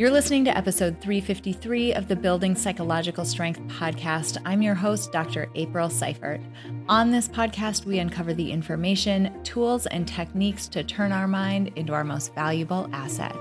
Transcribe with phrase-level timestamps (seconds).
[0.00, 4.38] You're listening to episode 353 of the Building Psychological Strength podcast.
[4.46, 5.50] I'm your host, Dr.
[5.54, 6.40] April Seifert.
[6.88, 11.92] On this podcast, we uncover the information, tools, and techniques to turn our mind into
[11.92, 13.36] our most valuable asset.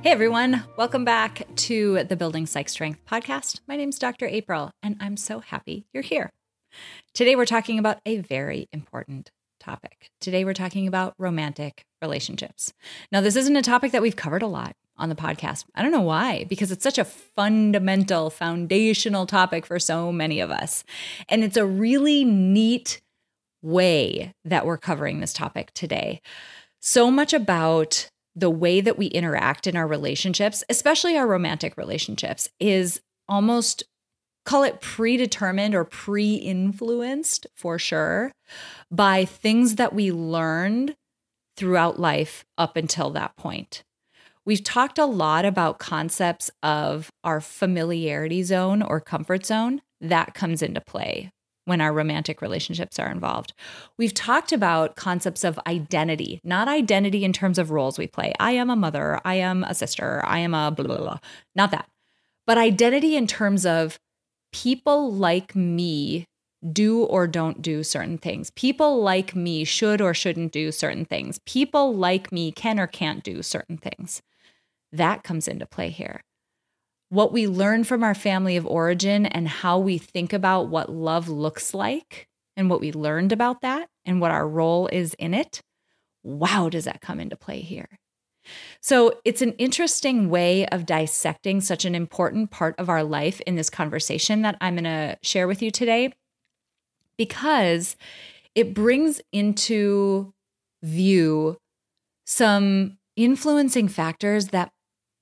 [0.00, 3.60] Hey everyone, welcome back to the Building Psych Strength podcast.
[3.68, 4.26] My name is Dr.
[4.26, 6.30] April, and I'm so happy you're here.
[7.14, 10.10] Today, we're talking about a very important topic.
[10.20, 12.72] Today, we're talking about romantic relationships.
[13.12, 15.64] Now, this isn't a topic that we've covered a lot on the podcast.
[15.74, 20.50] I don't know why, because it's such a fundamental, foundational topic for so many of
[20.50, 20.84] us.
[21.28, 23.00] And it's a really neat
[23.62, 26.20] way that we're covering this topic today.
[26.80, 32.48] So much about the way that we interact in our relationships, especially our romantic relationships,
[32.58, 33.82] is almost
[34.44, 38.32] call it predetermined or pre influenced for sure
[38.90, 40.96] by things that we learned
[41.56, 43.82] throughout life up until that point.
[44.46, 50.62] We've talked a lot about concepts of our familiarity zone or comfort zone that comes
[50.62, 51.30] into play
[51.66, 53.52] when our romantic relationships are involved.
[53.98, 58.32] We've talked about concepts of identity, not identity in terms of roles we play.
[58.40, 61.18] I am a mother, I am a sister, I am a blah, blah, blah.
[61.54, 61.88] Not that.
[62.46, 64.00] But identity in terms of
[64.52, 66.26] people like me
[66.72, 68.50] do or don't do certain things.
[68.50, 71.40] People like me should or shouldn't do certain things.
[71.46, 74.22] People like me can or can't do certain things.
[74.92, 76.22] That comes into play here.
[77.08, 81.28] What we learn from our family of origin and how we think about what love
[81.28, 85.60] looks like and what we learned about that and what our role is in it.
[86.22, 87.99] Wow, does that come into play here?
[88.80, 93.56] So it's an interesting way of dissecting such an important part of our life in
[93.56, 96.12] this conversation that I'm going to share with you today
[97.16, 97.96] because
[98.54, 100.32] it brings into
[100.82, 101.58] view
[102.26, 104.72] some influencing factors that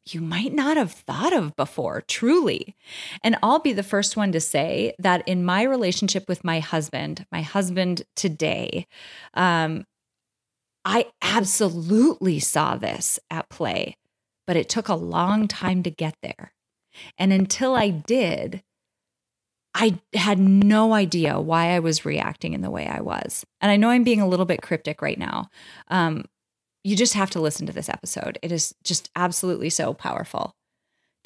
[0.06, 2.74] you might not have thought of before, truly.
[3.22, 7.26] And I'll be the first one to say that in my relationship with my husband,
[7.30, 8.86] my husband today,
[9.34, 9.84] um,
[10.90, 13.98] I absolutely saw this at play,
[14.46, 16.54] but it took a long time to get there.
[17.18, 18.62] And until I did,
[19.74, 23.44] I had no idea why I was reacting in the way I was.
[23.60, 25.50] And I know I'm being a little bit cryptic right now.
[25.88, 26.24] Um,
[26.84, 28.38] you just have to listen to this episode.
[28.40, 30.54] It is just absolutely so powerful.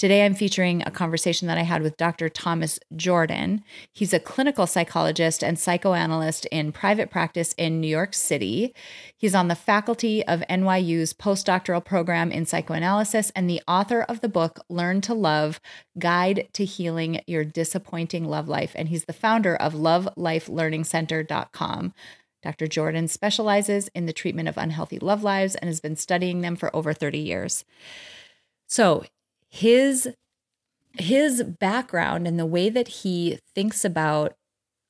[0.03, 2.29] Today, I'm featuring a conversation that I had with Dr.
[2.29, 3.63] Thomas Jordan.
[3.93, 8.75] He's a clinical psychologist and psychoanalyst in private practice in New York City.
[9.17, 14.29] He's on the faculty of NYU's postdoctoral program in psychoanalysis and the author of the
[14.29, 15.61] book Learn to Love
[15.97, 18.73] Guide to Healing Your Disappointing Love Life.
[18.75, 21.95] And he's the founder of LoveLifeLearningCenter.com.
[22.43, 22.67] Dr.
[22.67, 26.75] Jordan specializes in the treatment of unhealthy love lives and has been studying them for
[26.75, 27.65] over 30 years.
[28.67, 29.05] So,
[29.53, 30.09] his
[30.95, 34.35] his background and the way that he thinks about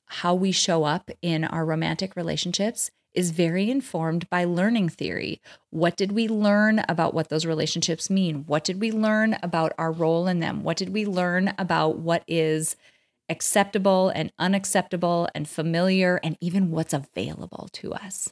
[0.05, 5.41] how we show up in our romantic relationships is very informed by learning theory.
[5.69, 8.45] What did we learn about what those relationships mean?
[8.47, 10.63] What did we learn about our role in them?
[10.63, 12.75] What did we learn about what is
[13.29, 18.31] acceptable and unacceptable and familiar and even what's available to us?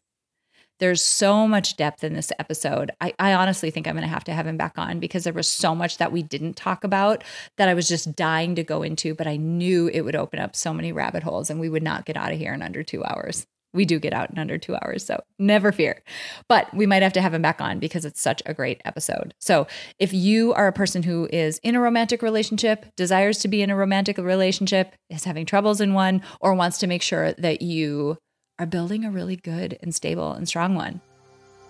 [0.81, 2.89] There's so much depth in this episode.
[2.99, 5.31] I, I honestly think I'm going to have to have him back on because there
[5.31, 7.23] was so much that we didn't talk about
[7.57, 10.55] that I was just dying to go into, but I knew it would open up
[10.55, 13.03] so many rabbit holes and we would not get out of here in under two
[13.03, 13.45] hours.
[13.75, 16.01] We do get out in under two hours, so never fear.
[16.49, 19.35] But we might have to have him back on because it's such a great episode.
[19.39, 19.67] So,
[19.97, 23.69] if you are a person who is in a romantic relationship, desires to be in
[23.69, 28.17] a romantic relationship, is having troubles in one, or wants to make sure that you
[28.61, 31.01] are building a really good and stable and strong one.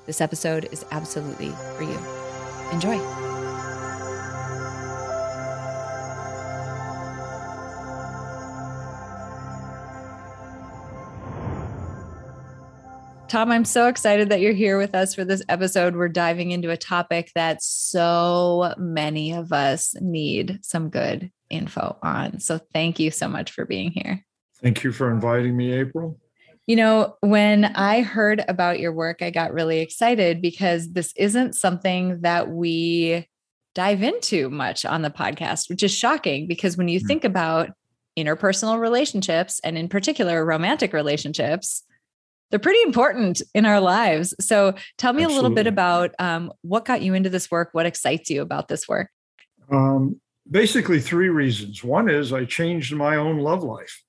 [0.07, 1.97] This episode is absolutely for you.
[2.73, 2.99] Enjoy.
[13.29, 15.95] Tom, I'm so excited that you're here with us for this episode.
[15.95, 22.41] We're diving into a topic that so many of us need some good info on.
[22.41, 24.25] So, thank you so much for being here.
[24.61, 26.19] Thank you for inviting me, April.
[26.67, 31.55] You know, when I heard about your work, I got really excited because this isn't
[31.55, 33.27] something that we
[33.73, 37.07] dive into much on the podcast, which is shocking because when you mm-hmm.
[37.07, 37.71] think about
[38.17, 41.83] interpersonal relationships and in particular romantic relationships,
[42.49, 44.35] they're pretty important in our lives.
[44.39, 45.33] So tell me Absolutely.
[45.33, 48.67] a little bit about um, what got you into this work, what excites you about
[48.67, 49.09] this work.
[49.71, 50.19] Um,
[50.49, 51.83] basically, three reasons.
[51.83, 54.03] One is I changed my own love life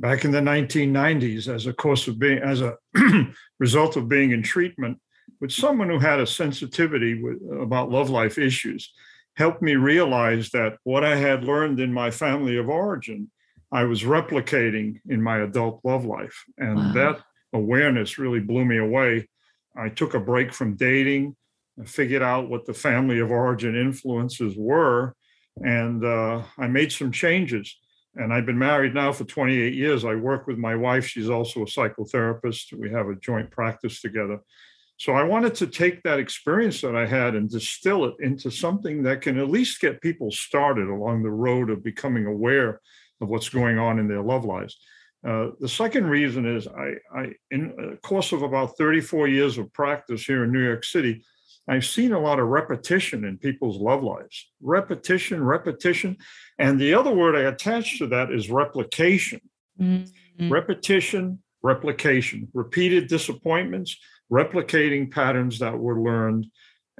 [0.00, 2.76] back in the 1990s as a course of being, as a
[3.60, 4.98] result of being in treatment
[5.40, 8.92] with someone who had a sensitivity with, about love life issues,
[9.36, 13.30] helped me realize that what I had learned in my family of origin,
[13.70, 16.44] I was replicating in my adult love life.
[16.56, 16.92] And wow.
[16.94, 17.20] that
[17.52, 19.28] awareness really blew me away.
[19.76, 21.36] I took a break from dating,
[21.84, 25.14] figured out what the family of origin influences were,
[25.62, 27.76] and uh, I made some changes.
[28.16, 30.04] And I've been married now for 28 years.
[30.04, 31.06] I work with my wife.
[31.06, 32.72] She's also a psychotherapist.
[32.72, 34.40] We have a joint practice together.
[34.96, 39.02] So I wanted to take that experience that I had and distill it into something
[39.04, 42.80] that can at least get people started along the road of becoming aware
[43.20, 44.76] of what's going on in their love lives.
[45.26, 49.72] Uh, the second reason is I, I, in a course of about 34 years of
[49.72, 51.24] practice here in New York City,
[51.70, 54.50] I've seen a lot of repetition in people's love lives.
[54.60, 56.16] Repetition, repetition.
[56.58, 59.40] And the other word I attach to that is replication.
[59.80, 60.52] Mm-hmm.
[60.52, 63.96] Repetition, replication, repeated disappointments,
[64.32, 66.46] replicating patterns that were learned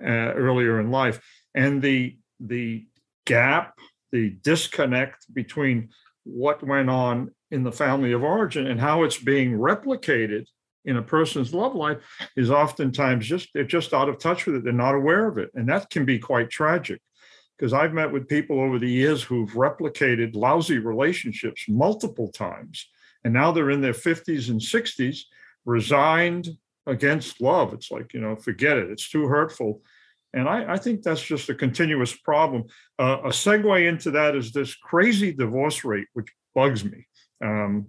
[0.01, 1.21] uh, earlier in life.
[1.53, 2.87] And the, the
[3.27, 3.77] gap,
[4.13, 5.89] the disconnect between
[6.23, 10.47] what went on in the family of origin and how it's being replicated
[10.85, 11.99] in a person's love life
[12.37, 14.65] is oftentimes just they're just out of touch with it.
[14.65, 15.51] They're not aware of it.
[15.55, 17.01] And that can be quite tragic
[17.59, 22.89] because i've met with people over the years who've replicated lousy relationships multiple times.
[23.25, 25.21] And now they're in their 50s and 60s
[25.67, 26.49] resigned
[26.87, 27.75] against love.
[27.75, 28.91] It's like you know forget it.
[28.91, 29.83] It's too hurtful.
[30.33, 32.65] And I, I, think that's just a continuous problem.
[33.01, 37.09] Uh, a segue into that is this crazy divorce rate, which bugs me.
[37.45, 37.89] Um,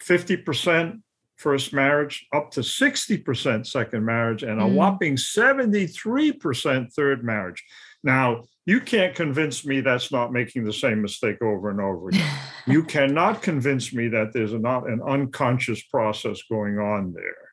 [0.00, 1.00] 50%
[1.40, 4.74] first marriage, up to 60% second marriage, and a mm.
[4.74, 7.64] whopping 73% third marriage.
[8.04, 12.38] Now, you can't convince me that's not making the same mistake over and over again.
[12.66, 17.50] you cannot convince me that there's not an unconscious process going on there.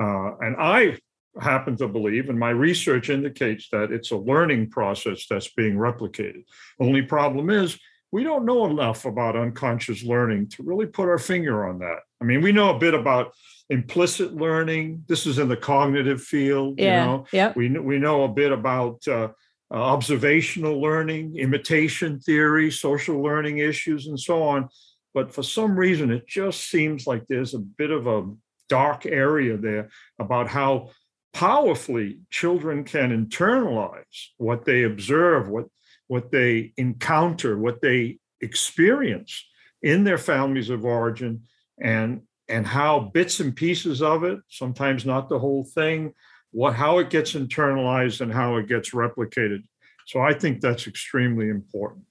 [0.00, 0.98] Uh, and I
[1.40, 6.44] happen to believe, and my research indicates that it's a learning process that's being replicated.
[6.80, 7.78] Only problem is
[8.14, 11.98] we don't know enough about unconscious learning to really put our finger on that.
[12.20, 13.32] I mean, we know a bit about
[13.70, 15.02] implicit learning.
[15.08, 16.78] This is in the cognitive field.
[16.78, 17.00] Yeah.
[17.00, 17.26] You know?
[17.32, 17.52] Yeah.
[17.56, 19.30] We we know a bit about uh,
[19.68, 24.68] uh, observational learning, imitation theory, social learning issues, and so on.
[25.12, 28.30] But for some reason, it just seems like there's a bit of a
[28.68, 29.90] dark area there
[30.20, 30.90] about how
[31.32, 35.66] powerfully children can internalize what they observe, what
[36.14, 39.44] what they encounter, what they experience
[39.82, 41.42] in their families of origin,
[41.80, 46.14] and and how bits and pieces of it, sometimes not the whole thing,
[46.52, 49.64] what how it gets internalized and how it gets replicated.
[50.06, 52.04] So I think that's extremely important.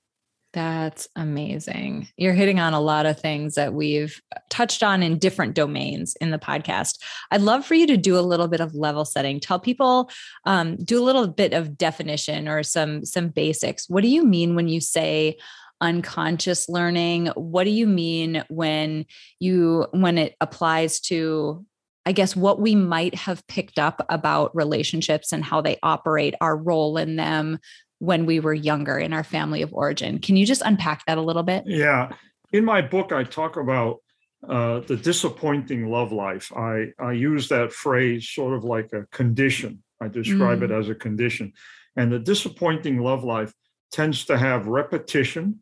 [0.53, 2.09] That's amazing.
[2.15, 4.21] You're hitting on a lot of things that we've
[4.51, 6.99] touched on in different domains in the podcast.
[7.31, 9.39] I'd love for you to do a little bit of level setting.
[9.39, 10.11] Tell people,
[10.45, 13.89] um, do a little bit of definition or some some basics.
[13.89, 15.37] What do you mean when you say
[15.81, 17.27] unconscious learning?
[17.35, 19.07] What do you mean when
[19.39, 21.65] you when it applies to
[22.05, 26.57] I guess what we might have picked up about relationships and how they operate, our
[26.57, 27.59] role in them,
[28.03, 30.19] when we were younger in our family of origin.
[30.19, 31.63] Can you just unpack that a little bit?
[31.65, 32.11] Yeah.
[32.51, 33.99] In my book, I talk about
[34.47, 36.51] uh, the disappointing love life.
[36.53, 39.81] I, I use that phrase sort of like a condition.
[40.01, 40.63] I describe mm.
[40.63, 41.53] it as a condition.
[41.95, 43.53] And the disappointing love life
[43.89, 45.59] tends to have repetition,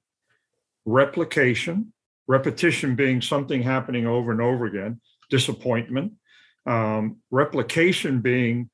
[0.85, 1.93] replication,
[2.27, 6.13] repetition being something happening over and over again, disappointment,
[6.65, 8.70] um, replication being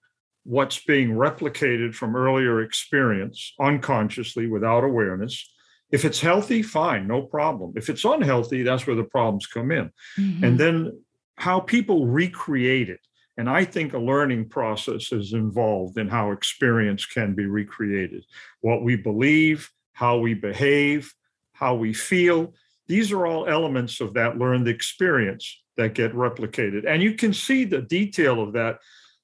[0.47, 5.45] what's being replicated from earlier experience unconsciously without awareness.
[5.91, 7.73] If it's healthy, fine, no problem.
[7.75, 9.91] If it's unhealthy, that's where the problems come in.
[10.17, 10.43] Mm-hmm.
[10.45, 11.03] And then
[11.35, 13.01] how people recreate it.
[13.35, 18.23] And I think a learning process is involved in how experience can be recreated.
[18.61, 21.13] What we believe, how we behave,
[21.51, 22.53] how we feel,
[22.87, 26.85] these are all elements of that learned experience that get replicated.
[26.87, 28.79] And you can see the detail of that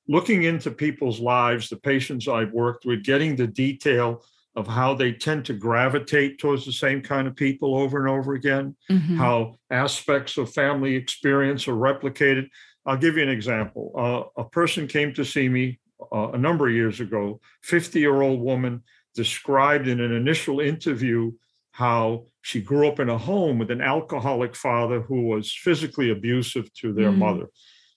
[0.08, 4.24] looking into people's lives, the patients I've worked with, getting the detail
[4.56, 8.34] of how they tend to gravitate towards the same kind of people over and over
[8.34, 9.18] again, mm-hmm.
[9.18, 12.48] how aspects of family experience are replicated.
[12.86, 13.92] I'll give you an example.
[14.38, 15.80] Uh, a person came to see me
[16.12, 18.84] uh, a number of years ago, 50 year old woman,
[19.16, 21.32] described in an initial interview
[21.72, 26.72] how she grew up in a home with an alcoholic father who was physically abusive
[26.74, 27.18] to their mm.
[27.18, 27.48] mother.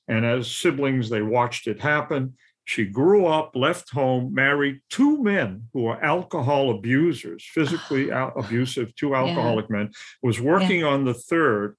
[0.08, 2.36] And as siblings, they watched it happen.
[2.64, 9.14] She grew up, left home, married two men who were alcohol abusers, physically abusive, two
[9.14, 9.76] alcoholic yeah.
[9.76, 9.90] men,
[10.22, 10.88] was working yeah.
[10.88, 11.76] on the third.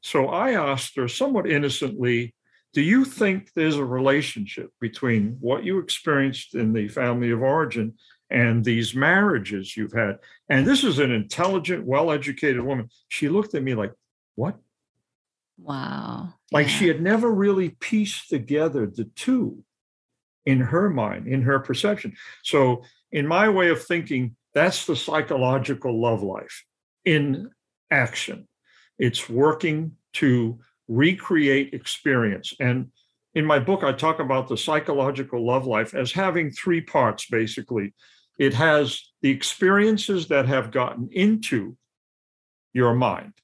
[0.00, 2.34] So I asked her somewhat innocently,
[2.72, 7.94] do you think there's a relationship between what you experienced in the family of origin
[8.30, 10.18] and these marriages you've had?
[10.48, 12.88] And this is an intelligent, well educated woman.
[13.08, 13.92] She looked at me like,
[14.34, 14.56] what?
[15.58, 16.34] Wow.
[16.50, 16.72] Like yeah.
[16.72, 19.64] she had never really pieced together the two
[20.44, 22.14] in her mind, in her perception.
[22.42, 26.64] So, in my way of thinking, that's the psychological love life
[27.04, 27.50] in
[27.90, 28.48] action.
[28.98, 32.54] It's working to recreate experience.
[32.58, 32.90] And
[33.34, 37.94] in my book, I talk about the psychological love life as having three parts basically.
[38.38, 41.76] It has the experiences that have gotten into
[42.72, 43.34] your mind.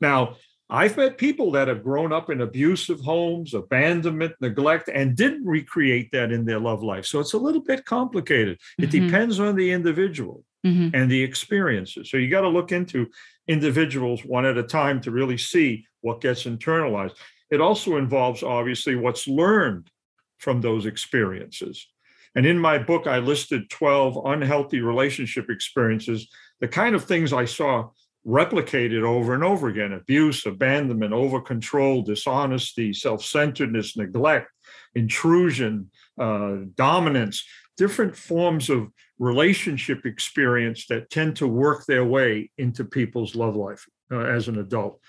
[0.00, 0.36] Now,
[0.72, 6.10] I've met people that have grown up in abusive homes, abandonment, neglect, and didn't recreate
[6.12, 7.04] that in their love life.
[7.04, 8.58] So it's a little bit complicated.
[8.78, 9.06] It mm-hmm.
[9.06, 10.88] depends on the individual mm-hmm.
[10.94, 12.10] and the experiences.
[12.10, 13.06] So you got to look into
[13.46, 17.16] individuals one at a time to really see what gets internalized.
[17.50, 19.90] It also involves, obviously, what's learned
[20.38, 21.86] from those experiences.
[22.34, 26.28] And in my book, I listed 12 unhealthy relationship experiences,
[26.60, 27.90] the kind of things I saw
[28.26, 34.48] replicated over and over again abuse, abandonment, over control, dishonesty, self centeredness, neglect,
[34.94, 37.44] intrusion, uh, dominance,
[37.76, 38.88] different forms of
[39.18, 44.58] relationship experience that tend to work their way into people's love life uh, as an
[44.58, 45.00] adult.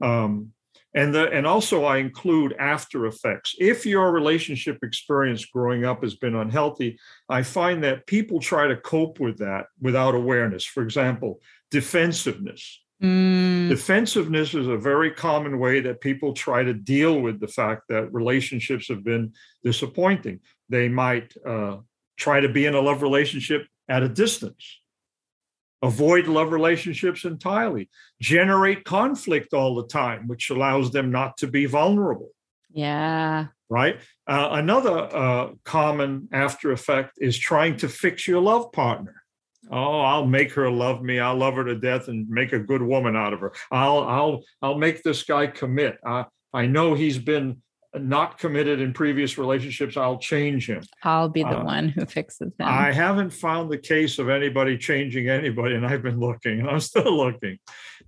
[0.00, 0.52] Um,
[0.96, 3.56] and the, and also I include after effects.
[3.58, 8.76] If your relationship experience growing up has been unhealthy, I find that people try to
[8.76, 10.64] cope with that without awareness.
[10.64, 11.40] For example,
[11.74, 12.80] defensiveness.
[13.02, 13.68] Mm.
[13.68, 18.14] Defensiveness is a very common way that people try to deal with the fact that
[18.14, 19.32] relationships have been
[19.64, 20.38] disappointing.
[20.68, 21.78] They might uh,
[22.16, 24.64] try to be in a love relationship at a distance
[25.82, 31.66] avoid love relationships entirely, generate conflict all the time, which allows them not to be
[31.66, 32.30] vulnerable.
[32.72, 33.48] Yeah.
[33.68, 34.00] Right.
[34.26, 39.23] Uh, another uh, common after effect is trying to fix your love partner.
[39.70, 41.18] Oh, I'll make her love me.
[41.18, 43.52] I'll love her to death and make a good woman out of her.
[43.70, 45.98] I'll, I'll, I'll make this guy commit.
[46.04, 47.62] I, I know he's been
[47.96, 50.82] not committed in previous relationships, I'll change him.
[51.02, 52.68] I'll be the uh, one who fixes them.
[52.68, 56.80] I haven't found the case of anybody changing anybody, and I've been looking and I'm
[56.80, 57.58] still looking.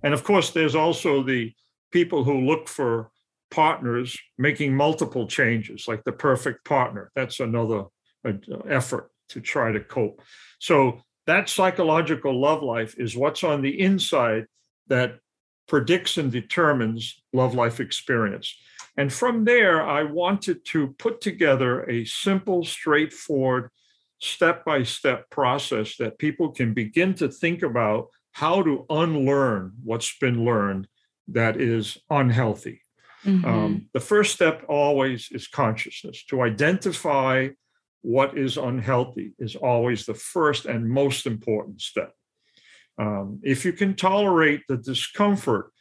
[0.03, 1.53] And of course, there's also the
[1.91, 3.11] people who look for
[3.49, 7.11] partners making multiple changes, like the perfect partner.
[7.15, 7.85] That's another
[8.25, 8.33] uh,
[8.67, 10.21] effort to try to cope.
[10.59, 14.47] So, that psychological love life is what's on the inside
[14.87, 15.19] that
[15.67, 18.55] predicts and determines love life experience.
[18.95, 23.69] And from there, I wanted to put together a simple, straightforward,
[24.19, 30.17] step by step process that people can begin to think about how to unlearn what's
[30.17, 30.87] been learned
[31.27, 32.81] that is unhealthy.
[33.25, 33.45] Mm-hmm.
[33.45, 36.23] Um, the first step always is consciousness.
[36.29, 37.49] To identify
[38.07, 42.13] what is unhealthy is always the first and most important step.
[42.97, 45.73] Um, if you can tolerate the discomfort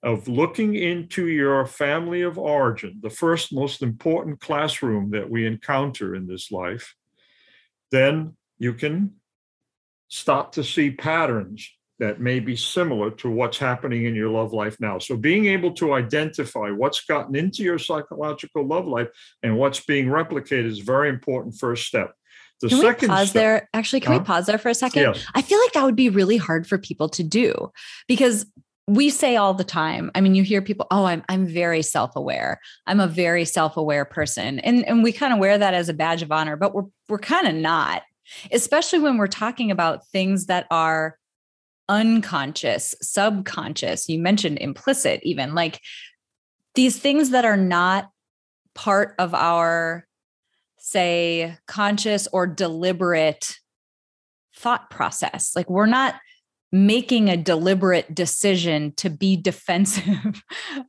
[0.00, 6.14] of looking into your family of origin, the first most important classroom that we encounter
[6.14, 6.94] in this life,
[7.90, 9.14] then you can
[10.06, 11.68] start to see patterns
[11.98, 14.98] that may be similar to what's happening in your love life now.
[14.98, 19.08] So, being able to identify what's gotten into your psychological love life
[19.42, 22.12] and what's being replicated is a very important first step.
[22.60, 23.68] The can we pause step, there?
[23.74, 24.18] Actually, can huh?
[24.18, 25.02] we pause there for a second?
[25.02, 25.26] Yes.
[25.34, 27.72] I feel like that would be really hard for people to do
[28.06, 28.46] because
[28.88, 32.60] we say all the time i mean you hear people oh i'm i'm very self-aware
[32.88, 36.20] i'm a very self-aware person and and we kind of wear that as a badge
[36.20, 38.02] of honor but we're we're kind of not
[38.50, 41.16] especially when we're talking about things that are
[41.88, 45.80] unconscious subconscious you mentioned implicit even like
[46.74, 48.08] these things that are not
[48.74, 50.06] part of our
[50.78, 53.58] say conscious or deliberate
[54.54, 56.14] thought process like we're not
[56.74, 60.06] making a deliberate decision to be defensive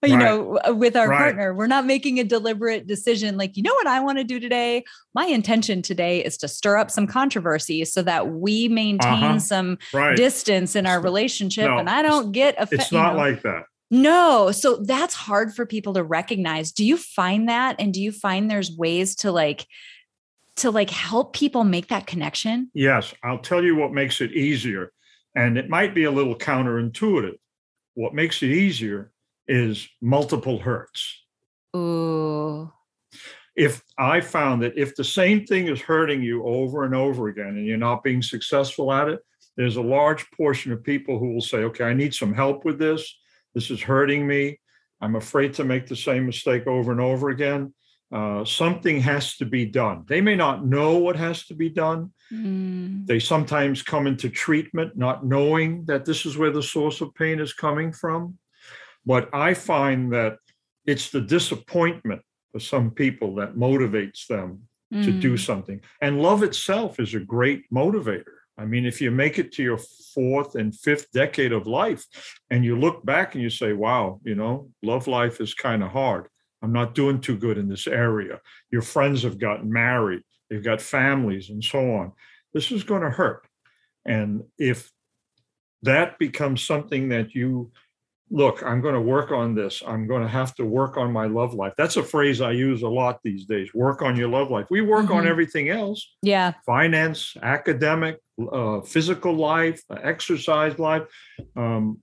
[0.04, 0.18] you right.
[0.18, 1.18] know with our right.
[1.18, 4.40] partner we're not making a deliberate decision like you know what i want to do
[4.40, 4.82] today
[5.14, 9.40] my intention today is to stir up some controversy so that we maintain uh-huh.
[9.40, 10.16] some right.
[10.16, 13.24] distance in our relationship no, and i don't get offended it's not you know.
[13.24, 17.94] like that no so that's hard for people to recognize do you find that and
[17.94, 19.68] do you find there's ways to like
[20.56, 24.94] to like help people make that connection yes i'll tell you what makes it easier
[25.36, 27.38] and it might be a little counterintuitive.
[27.96, 29.12] What makes it easier
[29.48, 31.22] is multiple hurts.
[31.76, 32.72] Ooh.
[33.56, 37.50] If I found that if the same thing is hurting you over and over again
[37.50, 39.20] and you're not being successful at it,
[39.56, 42.80] there's a large portion of people who will say, okay, I need some help with
[42.80, 43.16] this.
[43.54, 44.60] This is hurting me.
[45.02, 47.74] I'm afraid to make the same mistake over and over again.
[48.12, 50.06] Uh, something has to be done.
[50.08, 52.14] They may not know what has to be done.
[52.34, 53.06] Mm.
[53.06, 57.40] They sometimes come into treatment not knowing that this is where the source of pain
[57.40, 58.38] is coming from.
[59.06, 60.38] But I find that
[60.86, 62.22] it's the disappointment
[62.52, 64.64] for some people that motivates them
[64.94, 65.04] mm.
[65.04, 65.40] to do mm.
[65.40, 65.82] something.
[66.02, 68.24] And love itself is a great motivator.
[68.58, 69.80] I mean, if you make it to your
[70.14, 72.06] fourth and fifth decade of life
[72.52, 75.90] and you look back and you say, wow, you know, love life is kind of
[75.92, 76.28] hard.
[76.62, 78.40] I'm not doing too good in this area.
[78.72, 80.22] Your friends have gotten married,
[80.54, 82.12] they've got families, and so on.
[82.54, 83.48] This is going to hurt.
[84.06, 84.92] And if
[85.82, 87.72] that becomes something that you
[88.30, 89.82] look, I'm going to work on this.
[89.86, 91.74] I'm going to have to work on my love life.
[91.78, 93.74] That's a phrase I use a lot these days.
[93.74, 94.68] Work on your love life.
[94.70, 95.14] We work mm-hmm.
[95.14, 96.16] on everything else.
[96.22, 96.54] Yeah.
[96.66, 98.20] Finance, academic,
[98.52, 101.04] uh, physical life, exercise life.
[101.56, 102.02] Um,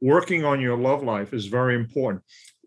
[0.00, 2.24] working on your love life is very important.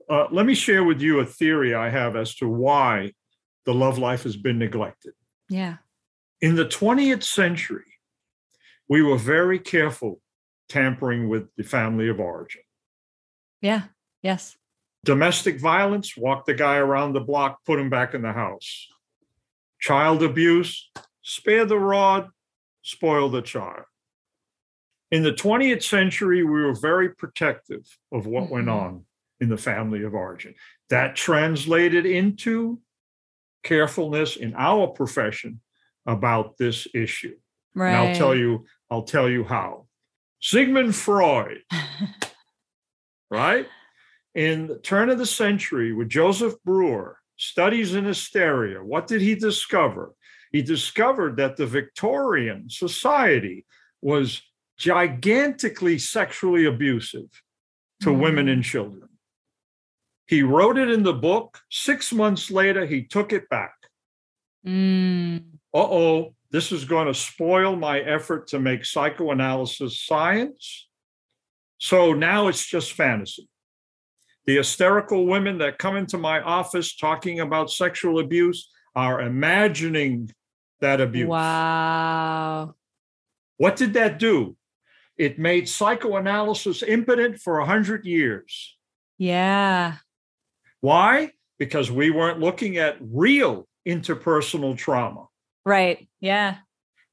[0.10, 3.12] Uh, let me share with you a theory I have as to why
[3.66, 5.14] the love life has been neglected.
[5.50, 5.78] Yeah.
[6.42, 7.84] In the 20th century,
[8.88, 10.22] we were very careful
[10.70, 12.62] tampering with the family of origin.
[13.62, 13.84] Yeah.
[14.22, 14.58] Yes.
[15.04, 18.88] Domestic violence, walk the guy around the block, put him back in the house.
[19.80, 20.90] Child abuse,
[21.22, 22.30] spare the rod,
[22.82, 23.86] spoil the child.
[25.12, 28.54] In the 20th century, we were very protective of what mm-hmm.
[28.54, 29.06] went on
[29.40, 30.56] in the family of origin.
[30.90, 32.80] That translated into
[33.66, 35.60] carefulness in our profession
[36.06, 37.36] about this issue.
[37.74, 37.90] Right.
[37.90, 39.88] And I'll tell you, I'll tell you how.
[40.40, 41.58] Sigmund Freud
[43.30, 43.68] right?
[44.34, 49.36] In the turn of the century, with Joseph Breuer, studies in hysteria, what did he
[49.36, 50.14] discover?
[50.52, 53.66] He discovered that the Victorian society
[54.02, 54.42] was
[54.78, 57.30] gigantically sexually abusive
[58.02, 58.22] to mm.
[58.22, 59.10] women and children.
[60.28, 61.60] He wrote it in the book.
[61.70, 63.74] Six months later, he took it back.
[64.66, 65.44] Mm.
[65.74, 70.88] Uh oh, this is going to spoil my effort to make psychoanalysis science.
[71.78, 73.48] So now it's just fantasy.
[74.46, 80.32] The hysterical women that come into my office talking about sexual abuse are imagining
[80.82, 81.28] that abuse.
[81.28, 82.76] Wow.
[83.58, 84.56] What did that do?
[85.18, 88.78] It made psychoanalysis impotent for 100 years.
[89.18, 89.96] Yeah.
[90.86, 91.32] Why?
[91.58, 95.26] Because we weren't looking at real interpersonal trauma.
[95.66, 96.08] Right.
[96.20, 96.58] Yeah.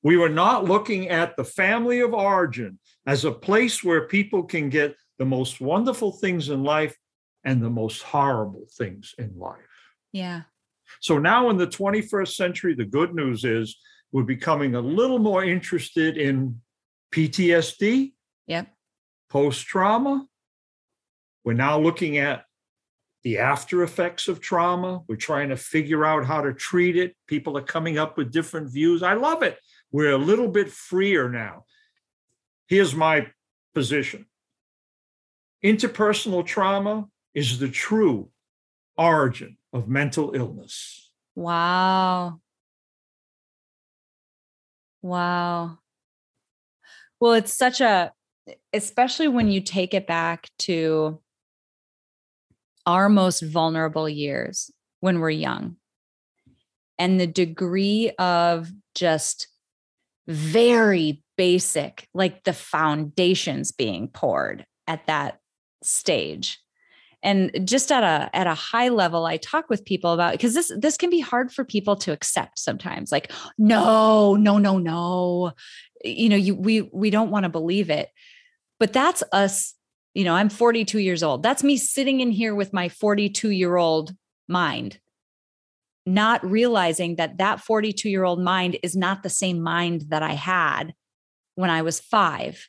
[0.03, 4.69] We were not looking at the family of origin as a place where people can
[4.69, 6.95] get the most wonderful things in life
[7.45, 9.57] and the most horrible things in life.
[10.13, 10.43] Yeah.
[11.01, 13.79] So now in the 21st century, the good news is
[14.13, 16.61] we're becoming a little more interested in
[17.11, 18.13] PTSD.
[18.49, 18.69] Yep.
[19.31, 20.27] Post trauma.
[21.43, 22.45] We're now looking at
[23.23, 25.03] the after effects of trauma.
[25.09, 27.17] We're trying to figure out how to treat it.
[27.27, 29.03] People are coming up with different views.
[29.03, 29.59] I love it.
[29.91, 31.65] We're a little bit freer now.
[32.67, 33.29] Here's my
[33.75, 34.27] position
[35.65, 38.29] interpersonal trauma is the true
[38.97, 41.11] origin of mental illness.
[41.35, 42.41] Wow.
[45.01, 45.79] Wow.
[47.21, 48.13] Well, it's such a,
[48.73, 51.21] especially when you take it back to
[52.87, 55.77] our most vulnerable years when we're young
[56.99, 59.49] and the degree of just
[60.29, 65.41] very basic, like the foundations being poured at that
[65.83, 66.61] stage.
[67.25, 70.73] And just at a at a high level, I talk with people about because this
[70.77, 73.13] this can be hard for people to accept sometimes.
[73.13, 75.53] Like, no, no, no, no.
[76.05, 78.11] You know, you we we don't want to believe it.
[78.81, 79.75] But that's us,
[80.15, 81.43] you know, I'm 42 years old.
[81.43, 84.15] That's me sitting in here with my 42 year old
[84.49, 84.99] mind
[86.05, 90.33] not realizing that that 42 year old mind is not the same mind that I
[90.33, 90.95] had
[91.55, 92.69] when I was five,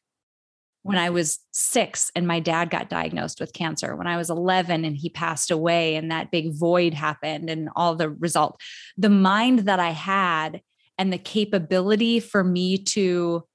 [0.84, 4.86] when I was six and my dad got diagnosed with cancer, when I was 11
[4.86, 8.60] and he passed away and that big void happened and all the result.
[8.98, 10.62] The mind that I had
[10.98, 13.46] and the capability for me to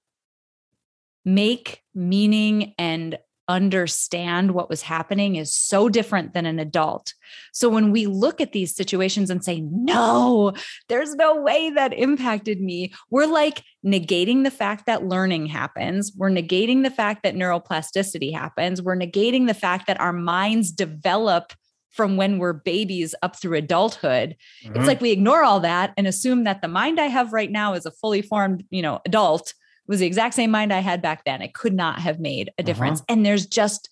[1.24, 3.18] make meaning and
[3.48, 7.14] understand what was happening is so different than an adult.
[7.52, 10.52] So when we look at these situations and say, no,
[10.88, 16.12] there's no way that impacted me, we're like negating the fact that learning happens.
[16.16, 18.82] We're negating the fact that neuroplasticity happens.
[18.82, 21.52] We're negating the fact that our minds develop
[21.90, 24.36] from when we're babies up through adulthood.
[24.64, 24.76] Mm-hmm.
[24.76, 27.74] It's like we ignore all that and assume that the mind I have right now
[27.74, 29.54] is a fully formed, you know, adult
[29.88, 31.42] was the exact same mind I had back then.
[31.42, 33.00] It could not have made a difference.
[33.00, 33.06] Uh-huh.
[33.14, 33.88] And there's just,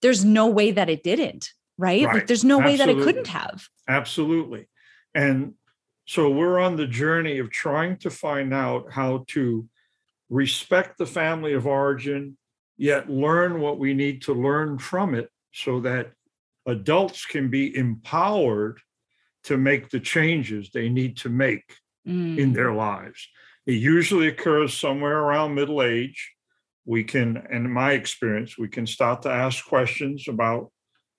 [0.00, 1.52] there's no way that it didn't.
[1.76, 2.04] right?
[2.04, 2.14] Right.
[2.14, 3.66] Like there's no way that it couldn't have.
[3.88, 4.66] Absolutely.
[5.14, 5.54] And
[6.06, 9.66] so we're on the journey of trying to find out how to
[10.28, 12.36] respect the family of origin,
[12.76, 16.12] yet learn what we need to learn from it so that
[16.66, 18.78] adults can be empowered
[19.44, 21.74] to make the changes they need to make
[22.06, 22.54] in Mm.
[22.54, 23.28] their lives.
[23.70, 26.32] It usually occurs somewhere around middle age.
[26.84, 30.72] We can, and in my experience, we can start to ask questions about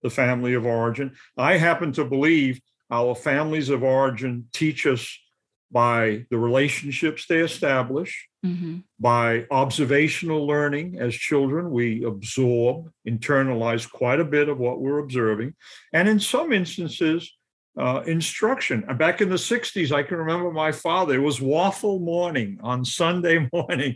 [0.03, 1.15] the family of origin.
[1.37, 2.59] I happen to believe
[2.91, 5.17] our families of origin teach us
[5.71, 8.83] by the relationships they establish, Mhm.
[8.99, 15.53] by observational learning as children, we absorb, internalize quite a bit of what we're observing.
[15.93, 17.33] And in some instances,
[17.77, 18.83] uh, instruction.
[18.87, 22.83] And Back in the 60s, I can remember my father, it was waffle morning on
[22.85, 23.95] Sunday morning.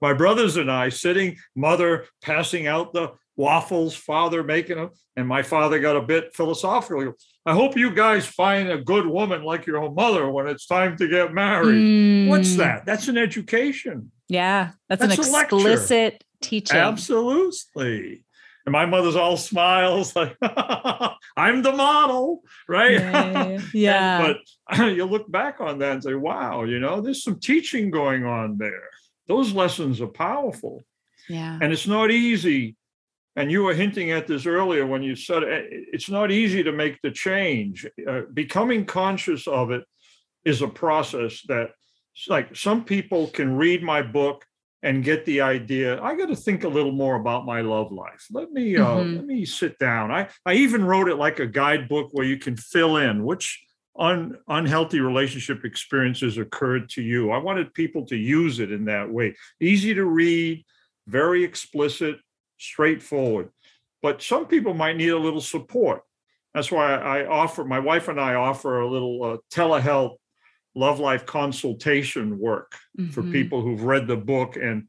[0.00, 4.90] My brothers and I sitting, mother passing out the waffles, father making them.
[5.16, 7.14] And my father got a bit philosophical.
[7.46, 10.96] I hope you guys find a good woman like your own mother when it's time
[10.98, 12.28] to get married.
[12.28, 12.58] What's Mm.
[12.58, 12.86] that?
[12.86, 14.10] That's an education.
[14.28, 16.76] Yeah, that's, That's an explicit teaching.
[16.76, 18.24] Absolutely.
[18.66, 20.36] And my mother's all smiles, like,
[21.36, 22.92] I'm the model, right?
[22.92, 23.60] Yeah.
[23.74, 24.34] yeah.
[24.68, 28.24] But you look back on that and say, wow, you know, there's some teaching going
[28.24, 28.88] on there.
[29.28, 30.84] Those lessons are powerful.
[31.28, 31.58] yeah.
[31.60, 32.76] And it's not easy.
[33.36, 36.72] And you were hinting at this earlier when you said eh, it's not easy to
[36.72, 37.86] make the change.
[38.08, 39.84] Uh, becoming conscious of it
[40.44, 41.70] is a process that,
[42.28, 44.46] like, some people can read my book
[44.84, 46.00] and get the idea.
[46.02, 48.26] I got to think a little more about my love life.
[48.30, 49.16] Let me uh, Mhm.
[49.16, 50.12] let me sit down.
[50.12, 53.64] I I even wrote it like a guidebook where you can fill in which
[53.98, 57.30] un, unhealthy relationship experiences occurred to you.
[57.30, 59.34] I wanted people to use it in that way.
[59.58, 60.64] Easy to read,
[61.06, 62.16] very explicit,
[62.58, 63.48] straightforward.
[64.02, 66.02] But some people might need a little support.
[66.52, 70.16] That's why I offer, my wife and I offer a little uh, telehealth
[70.74, 72.72] love life consultation work
[73.10, 73.32] for Mhm.
[73.32, 74.88] people who've read the book and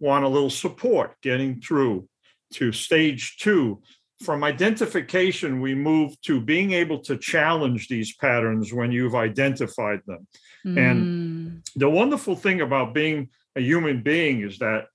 [0.00, 2.08] want a little support getting through
[2.54, 3.80] to stage two.
[4.24, 10.26] From identification, we move to being able to challenge these patterns when you've identified them
[10.66, 11.62] Mm.
[11.74, 14.88] the wonderful thing about being a human being is that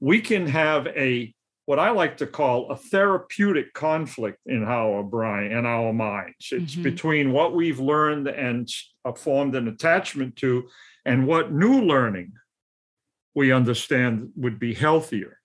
[0.00, 1.34] we can have a
[1.66, 6.48] what I like to call a therapeutic conflict in our brain and our minds.
[6.52, 6.82] It's Mhm.
[6.84, 8.68] between what we've learned and
[9.04, 10.68] uh, formed an attachment to,
[11.04, 12.32] and what new learning
[13.34, 15.40] we understand would be healthier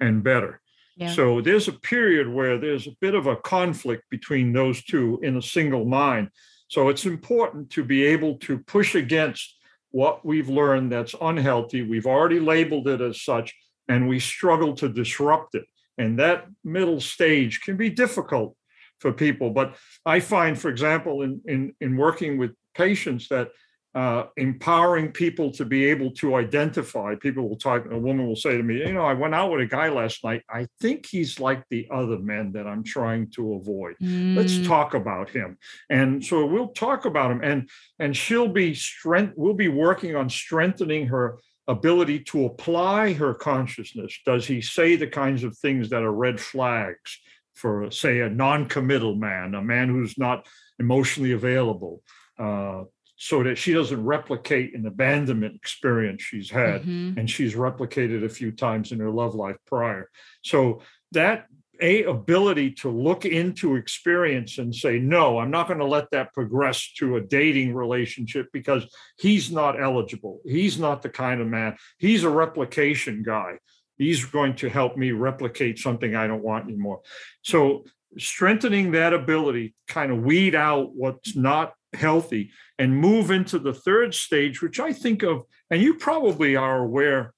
[0.00, 0.60] and better.
[0.96, 1.10] Yeah.
[1.12, 5.36] So there's a period where there's a bit of a conflict between those two in
[5.36, 6.30] a single mind.
[6.68, 9.56] So it's important to be able to push against
[9.90, 11.82] what we've learned that's unhealthy.
[11.82, 13.54] We've already labeled it as such,
[13.88, 15.64] and we struggle to disrupt it.
[15.96, 18.56] And that middle stage can be difficult
[19.00, 19.50] for people.
[19.50, 23.48] But I find, for example, in in, in working with patients that
[23.94, 27.14] uh, empowering people to be able to identify.
[27.16, 29.60] People will talk, a woman will say to me, You know, I went out with
[29.62, 30.42] a guy last night.
[30.48, 33.96] I think he's like the other men that I'm trying to avoid.
[34.36, 34.66] Let's Mm.
[34.66, 35.56] talk about him.
[35.90, 37.40] And so we'll talk about him.
[37.42, 41.38] And and she'll be strength, we'll be working on strengthening her
[41.68, 44.18] ability to apply her consciousness.
[44.26, 47.18] Does he say the kinds of things that are red flags
[47.54, 50.46] for, say, a non-committal man, a man who's not
[50.78, 52.02] emotionally available?
[52.38, 52.84] Uh,
[53.20, 57.16] so that she doesn't replicate an abandonment experience she's had Mhm.
[57.16, 60.08] and she's replicated a few times in her love life prior.
[60.42, 61.46] So that
[61.80, 66.32] a ability to look into experience and say, no, I'm not going to let that
[66.32, 68.86] progress to a dating relationship because
[69.18, 70.40] he's not eligible.
[70.44, 71.76] He's not the kind of man.
[71.98, 73.58] He's a replication guy.
[73.96, 77.00] He's going to help me replicate something I don't want anymore.
[77.42, 77.84] So
[78.16, 84.14] strengthening that ability, kind of weed out what's not healthy and move into the third
[84.14, 87.34] stage, which I think of, and you probably are aware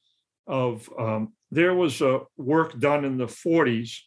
[0.46, 0.88] of.
[0.98, 3.98] Um, there was a work done in the 40s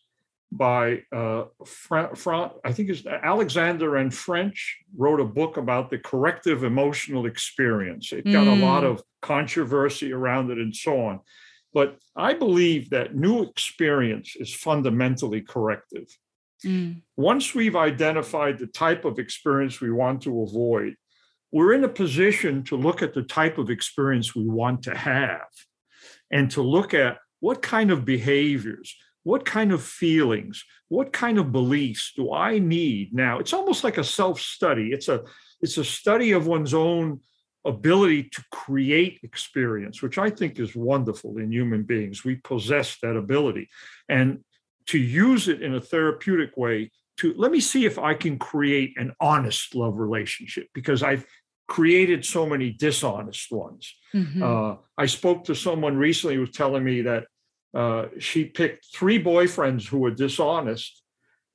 [0.57, 5.97] by uh, Fra- Fra- I think it's Alexander and French wrote a book about the
[5.97, 8.11] corrective emotional experience.
[8.13, 8.91] It got a lot Mm.
[8.91, 11.19] of controversy around it and so on.
[11.73, 16.07] But I believe that new experience is fundamentally corrective
[16.65, 17.01] Mm.
[17.17, 20.95] once we've identified the type of experience we want to avoid,
[21.51, 25.49] we're in a position to look at the type of experience we want to have
[26.31, 31.51] and to look at what kind of behaviors, what kind of feelings, what kind of
[31.51, 33.39] beliefs do I need now?
[33.39, 34.91] It's almost like a self-study.
[34.91, 35.23] It's a
[35.61, 37.21] it's a study of one's own
[37.65, 42.25] ability to create experience, which I think is wonderful in human beings.
[42.25, 43.69] We possess that ability.
[44.09, 44.43] And
[44.87, 48.95] to use it in a therapeutic way to let me see if I can create
[48.97, 51.25] an honest love relationship because I've
[51.67, 53.95] created so many dishonest ones.
[54.13, 54.43] Mm-hmm.
[54.43, 57.27] Uh, I spoke to someone recently who was telling me that
[57.73, 61.01] uh, she picked three boyfriends who were dishonest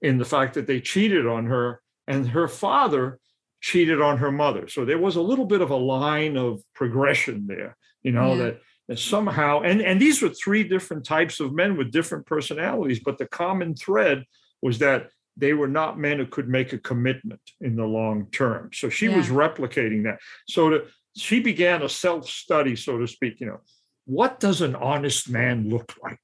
[0.02, 3.18] in the fact that they cheated on her, and her father
[3.60, 4.68] cheated on her mother.
[4.68, 8.42] So there was a little bit of a line of progression there, you know, yeah.
[8.42, 13.00] that, that somehow, and, and these were three different types of men with different personalities,
[13.04, 14.24] but the common thread
[14.62, 18.70] was that they were not men who could make a commitment in the long term.
[18.72, 19.16] So she yeah.
[19.16, 20.18] was replicating that.
[20.48, 20.84] So to,
[21.16, 23.40] she began a self study, so to speak.
[23.40, 23.60] You know,
[24.08, 26.18] what does an honest man look like?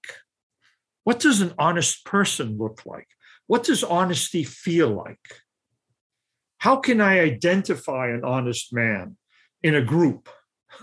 [1.04, 3.08] What does an honest person look like?
[3.46, 5.42] What does honesty feel like?
[6.56, 9.18] How can I identify an honest man
[9.62, 10.30] in a group?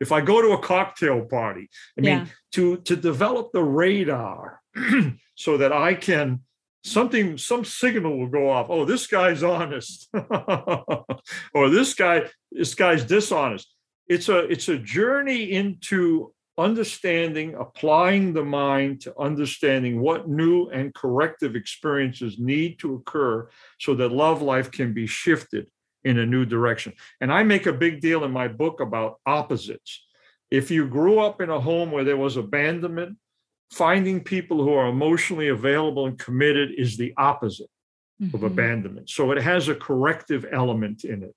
[0.00, 2.26] if I go to a cocktail party, I mean, yeah.
[2.54, 4.60] to, to develop the radar
[5.36, 6.40] so that I can
[6.82, 10.06] something some signal will go off oh this guy's honest
[11.54, 13.74] or this guy this guy's dishonest
[14.08, 20.94] it's a it's a journey into understanding applying the mind to understanding what new and
[20.94, 23.48] corrective experiences need to occur
[23.80, 25.66] so that love life can be shifted
[26.04, 30.06] in a new direction and i make a big deal in my book about opposites
[30.50, 33.16] if you grew up in a home where there was abandonment
[33.74, 37.70] finding people who are emotionally available and committed is the opposite
[38.22, 38.34] mm-hmm.
[38.34, 39.10] of abandonment.
[39.10, 41.34] So it has a corrective element in it.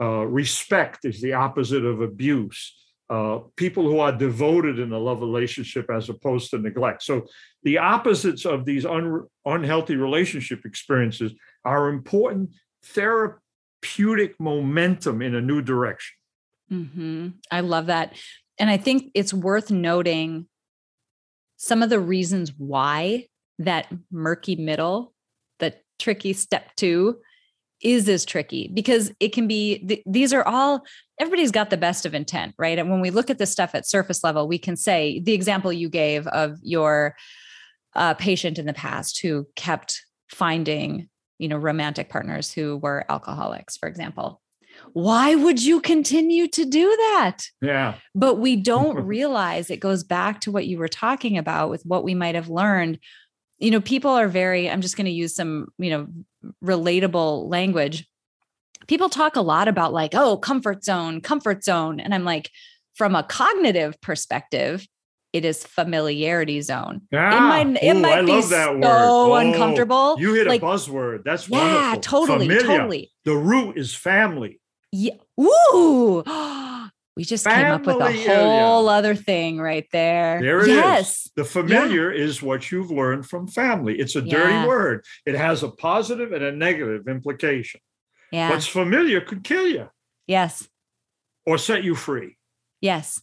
[0.00, 2.74] Uh, respect is the opposite of abuse.
[3.10, 7.02] Uh, people who are devoted in a love relationship as opposed to neglect.
[7.02, 7.26] So
[7.62, 11.32] the opposites of these un- unhealthy relationship experiences
[11.64, 12.50] are important
[12.84, 16.14] therapeutic momentum in a new direction.
[16.72, 17.28] Mm-hmm.
[17.50, 18.16] I love that.
[18.58, 20.46] And I think it's worth noting
[21.56, 23.26] some of the reasons why
[23.58, 25.12] that murky middle,
[25.58, 27.18] the tricky step two,
[27.82, 30.84] is as tricky because it can be th- these are all
[31.20, 33.86] everybody's got the best of intent right and when we look at this stuff at
[33.86, 37.14] surface level we can say the example you gave of your
[37.94, 43.76] uh, patient in the past who kept finding you know romantic partners who were alcoholics
[43.76, 44.40] for example
[44.94, 47.40] why would you continue to do that?
[47.60, 47.94] Yeah.
[48.14, 52.04] But we don't realize it goes back to what you were talking about with what
[52.04, 52.98] we might have learned.
[53.58, 56.08] You know, people are very, I'm just going to use some, you know,
[56.64, 58.06] relatable language.
[58.88, 62.00] People talk a lot about like, oh, comfort zone, comfort zone.
[62.00, 62.50] And I'm like,
[62.94, 64.86] from a cognitive perspective,
[65.32, 67.02] it is familiarity zone.
[67.10, 67.30] Yeah.
[67.30, 70.16] It ah, might, it Ooh, might I be so oh, uncomfortable.
[70.18, 71.24] You hit like, a buzzword.
[71.24, 72.02] That's yeah, wonderful.
[72.02, 72.66] totally, Familiar.
[72.66, 73.12] totally.
[73.24, 74.60] The root is family.
[74.90, 75.14] Yeah.
[75.40, 76.22] Ooh.
[77.16, 80.40] we just Family came up with a whole other thing right there.
[80.40, 81.26] There it yes.
[81.26, 81.32] Is.
[81.36, 82.24] The familiar yeah.
[82.24, 83.98] is what you've learned from family.
[83.98, 84.66] It's a dirty yeah.
[84.66, 85.04] word.
[85.26, 87.80] It has a positive and a negative implication.
[88.30, 88.48] Yeah.
[88.48, 89.90] What's familiar could kill you.
[90.26, 90.66] Yes.
[91.44, 92.38] Or set you free.
[92.80, 93.20] Yes.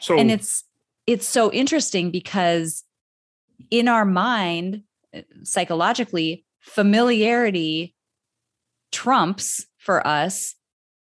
[0.00, 0.64] So and it's
[1.06, 2.84] it's so interesting because
[3.70, 4.82] in our mind
[5.14, 7.94] uh, psychologically familiarity
[8.92, 10.54] trumps for us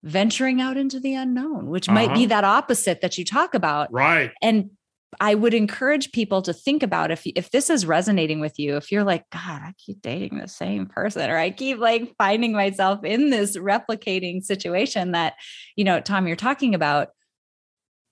[0.03, 1.95] venturing out into the unknown, which uh-huh.
[1.95, 2.27] might be uh-huh.
[2.27, 3.91] that opposite that you talk about.
[3.91, 4.31] Right.
[4.41, 4.71] And
[5.19, 8.91] I would encourage people to think about if if this is resonating with you, if
[8.91, 13.03] you're like, God, I keep dating the same person, or I keep like finding myself
[13.03, 15.33] in this replicating situation that,
[15.75, 17.09] you know, Tom, you're talking about.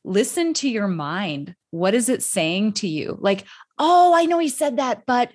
[0.05, 1.55] Listen to your mind.
[1.71, 3.17] What is it saying to you?
[3.19, 3.43] Like,
[3.77, 5.29] oh, I know he said that, but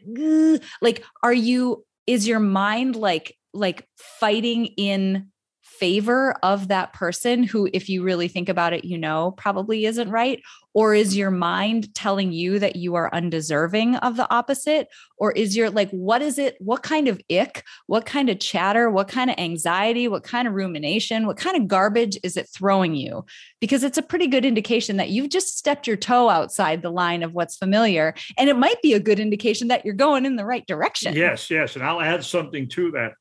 [0.81, 5.29] like, are you, is your mind like, like fighting in
[5.65, 10.11] favor of that person who, if you really think about it, you know, probably isn't
[10.11, 10.43] right?
[10.75, 14.89] Or is your mind telling you that you are undeserving of the opposite?
[15.17, 16.57] Or is your like, what is it?
[16.59, 17.65] What kind of ick?
[17.87, 18.91] What kind of chatter?
[18.91, 20.09] What kind of anxiety?
[20.09, 21.27] What kind of rumination?
[21.27, 23.25] What kind of garbage is it throwing you?
[23.61, 27.23] Because it's a pretty good indication that you've just stepped your toe outside the line
[27.23, 28.15] of what's familiar.
[28.37, 31.15] And it might be a good indication that you're going in the right direction.
[31.15, 31.77] Yes, yes.
[31.77, 33.13] And I'll add something to that.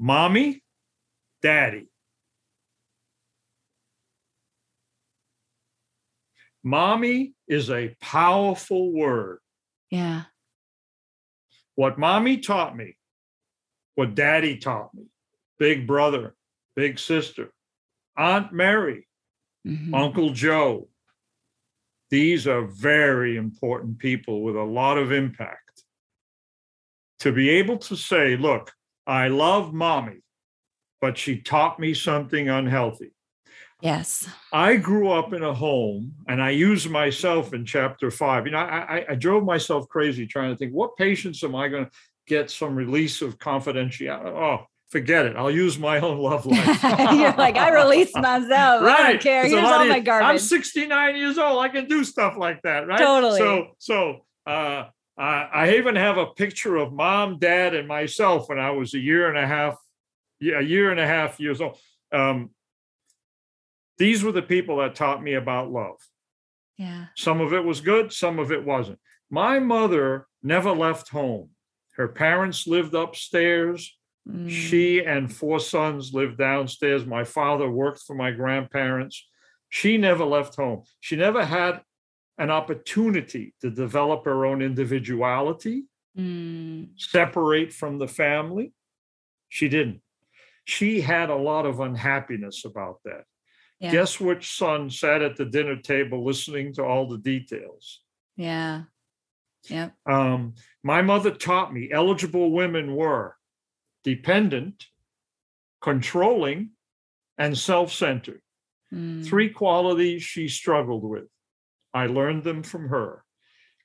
[0.00, 0.63] Mommy,
[1.44, 1.86] daddy,
[6.64, 9.38] Mommy is a powerful word.
[9.90, 10.22] Yeah.
[11.74, 12.96] What mommy taught me,
[13.96, 15.04] what daddy taught me,
[15.58, 16.34] big brother,
[16.74, 17.52] big sister,
[18.16, 19.06] Aunt Mary,
[19.66, 19.94] mm-hmm.
[19.94, 20.88] Uncle Joe.
[22.10, 25.82] These are very important people with a lot of impact.
[27.20, 28.72] To be able to say, look,
[29.06, 30.23] I love mommy,
[31.04, 33.12] but she taught me something unhealthy.
[33.82, 34.26] Yes.
[34.54, 38.46] I grew up in a home, and I use myself in chapter five.
[38.46, 41.84] You know, I, I, drove myself crazy trying to think what patients am I going
[41.84, 41.90] to.
[42.26, 44.28] get some release of confidentiality.
[44.28, 45.36] Oh, forget it.
[45.36, 46.82] I'll use my own love life.
[46.82, 48.82] You're like, I release myself.
[48.82, 49.00] right.
[49.00, 49.46] I don't care.
[49.46, 50.26] Here's all my garbage.
[50.26, 51.62] I'm 69 years old.
[51.62, 52.98] I can do stuff like that, right?
[52.98, 53.40] Totally.
[53.40, 54.84] So, so uh,
[55.18, 59.28] I even have a picture of mom, dad, and myself when I was a year
[59.28, 59.76] and a half,
[60.40, 61.78] yeah, a year and a half years old.
[62.12, 62.50] Um,
[63.98, 65.96] these were the people that taught me about love.
[66.76, 67.06] Yeah.
[67.16, 68.98] Some of it was good, some of it wasn't.
[69.30, 71.50] My mother never left home.
[71.96, 73.96] Her parents lived upstairs.
[74.28, 74.50] Mm.
[74.50, 77.06] She and four sons lived downstairs.
[77.06, 79.26] My father worked for my grandparents.
[79.68, 80.82] She never left home.
[81.00, 81.82] She never had
[82.38, 85.84] an opportunity to develop her own individuality,
[86.18, 86.88] mm.
[86.96, 88.72] separate from the family.
[89.48, 90.00] She didn't.
[90.64, 93.24] She had a lot of unhappiness about that.
[93.80, 93.92] Yeah.
[93.92, 98.00] Guess which son sat at the dinner table listening to all the details?
[98.36, 98.84] Yeah.
[99.68, 99.90] Yeah.
[100.06, 103.36] Um, my mother taught me eligible women were
[104.02, 104.86] dependent,
[105.80, 106.70] controlling,
[107.38, 108.42] and self centered.
[108.92, 109.26] Mm.
[109.26, 111.28] Three qualities she struggled with.
[111.92, 113.24] I learned them from her.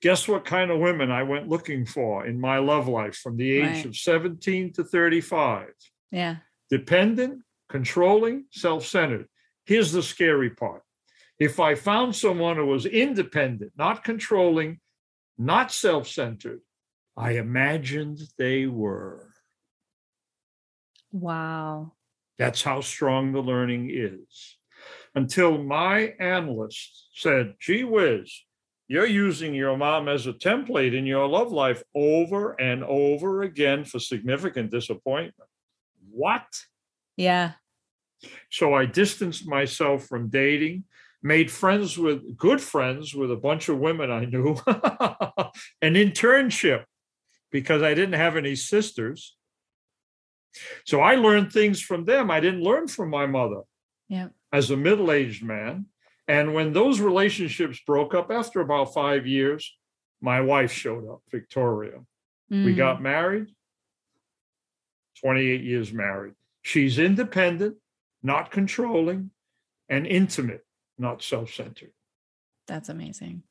[0.01, 3.51] Guess what kind of women I went looking for in my love life from the
[3.51, 3.85] age right.
[3.85, 5.73] of 17 to 35?
[6.11, 6.37] Yeah.
[6.69, 9.27] Dependent, controlling, self centered.
[9.65, 10.83] Here's the scary part.
[11.39, 14.79] If I found someone who was independent, not controlling,
[15.37, 16.61] not self centered,
[17.15, 19.29] I imagined they were.
[21.11, 21.93] Wow.
[22.37, 24.57] That's how strong the learning is.
[25.15, 28.31] Until my analyst said, gee whiz,
[28.87, 33.83] you're using your mom as a template in your love life over and over again
[33.83, 35.48] for significant disappointment.
[36.11, 36.47] What?
[37.17, 37.53] Yeah.
[38.49, 40.85] So I distanced myself from dating,
[41.21, 44.57] made friends with good friends with a bunch of women I knew,
[45.81, 46.85] an internship
[47.51, 49.35] because I didn't have any sisters.
[50.85, 53.61] So I learned things from them I didn't learn from my mother.
[54.07, 54.29] Yeah.
[54.51, 55.85] As a middle-aged man,
[56.27, 59.75] and when those relationships broke up after about 5 years,
[60.21, 61.99] my wife showed up, Victoria.
[62.51, 62.65] Mm.
[62.65, 63.47] We got married.
[65.21, 66.33] 28 years married.
[66.61, 67.75] She's independent
[68.21, 69.31] not controlling,
[69.87, 70.65] and intimate,
[70.97, 71.91] not self centered.
[72.67, 73.43] That's amazing.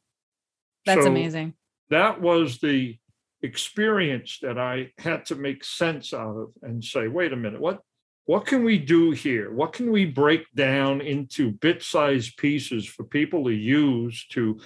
[0.87, 1.55] That's so amazing.
[1.91, 2.97] That was the
[3.43, 7.81] experience that I had to make sense out of and say, wait a minute, what
[8.27, 9.51] what can we do here?
[9.51, 14.61] What can we break down into bit-sized pieces for people to use to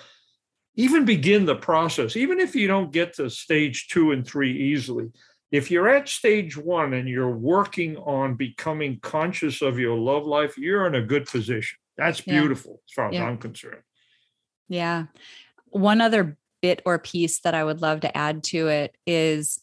[0.75, 5.11] even begin the process, even if you don't get to stage two and three easily,
[5.53, 10.57] if you're at stage one and you're working on becoming conscious of your love life,
[10.57, 11.79] you're in a good position.
[11.99, 12.85] That's beautiful yeah.
[12.89, 13.25] as far as yeah.
[13.27, 13.83] I'm concerned.
[14.69, 15.05] Yeah.
[15.67, 19.61] One other bit or piece that I would love to add to it is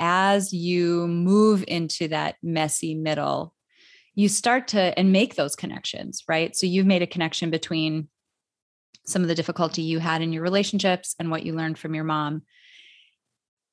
[0.00, 3.54] as you move into that messy middle,
[4.16, 6.56] you start to and make those connections, right?
[6.56, 8.08] So you've made a connection between
[9.06, 12.04] some of the difficulty you had in your relationships and what you learned from your
[12.04, 12.42] mom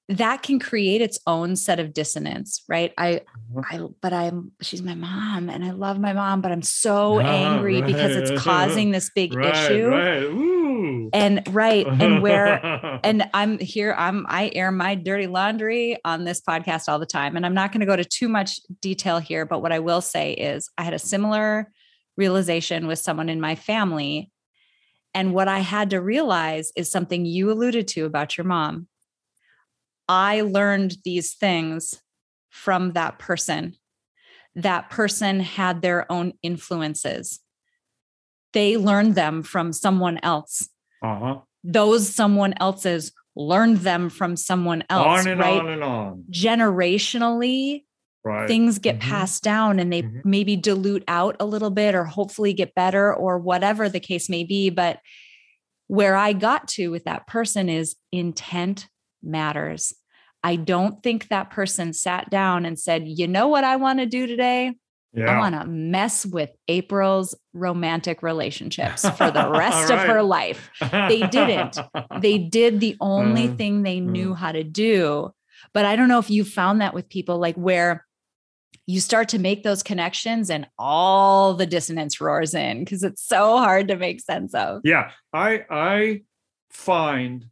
[0.10, 3.22] that can create its own set of dissonance right i
[3.54, 3.60] mm-hmm.
[3.70, 7.82] i but i'm she's my mom and i love my mom but i'm so angry
[7.82, 7.88] right.
[7.88, 11.10] because it's causing this big right, issue right.
[11.14, 16.40] and right and where and i'm here i'm i air my dirty laundry on this
[16.40, 19.46] podcast all the time and i'm not going to go to too much detail here
[19.46, 21.70] but what i will say is i had a similar
[22.16, 24.32] realization with someone in my family
[25.14, 28.88] and what i had to realize is something you alluded to about your mom
[30.08, 32.02] I learned these things
[32.50, 33.76] from that person.
[34.56, 37.40] That person had their own influences.
[38.54, 40.70] They learned them from someone else.
[41.04, 41.42] Uh-huh.
[41.64, 45.22] Those someone else's learned them from someone else.
[45.22, 45.60] On and right?
[45.60, 46.24] on and on.
[46.32, 47.84] Generationally,
[48.24, 48.48] right.
[48.48, 49.10] things get mm-hmm.
[49.10, 50.22] passed down and they mm-hmm.
[50.24, 54.44] maybe dilute out a little bit or hopefully get better or whatever the case may
[54.44, 54.70] be.
[54.70, 55.00] But
[55.88, 58.88] where I got to with that person is intent
[59.22, 59.94] matters.
[60.44, 64.06] I don't think that person sat down and said, you know what I want to
[64.06, 64.74] do today?
[65.14, 65.32] Yeah.
[65.32, 70.00] I want to mess with April's romantic relationships for the rest right.
[70.00, 70.70] of her life.
[70.92, 71.80] They didn't.
[72.20, 74.36] They did the only uh, thing they knew uh.
[74.36, 75.32] how to do.
[75.74, 78.06] But I don't know if you found that with people like where
[78.86, 83.58] you start to make those connections and all the dissonance roars in because it's so
[83.58, 84.82] hard to make sense of.
[84.84, 85.12] Yeah.
[85.34, 86.22] I I
[86.72, 87.46] find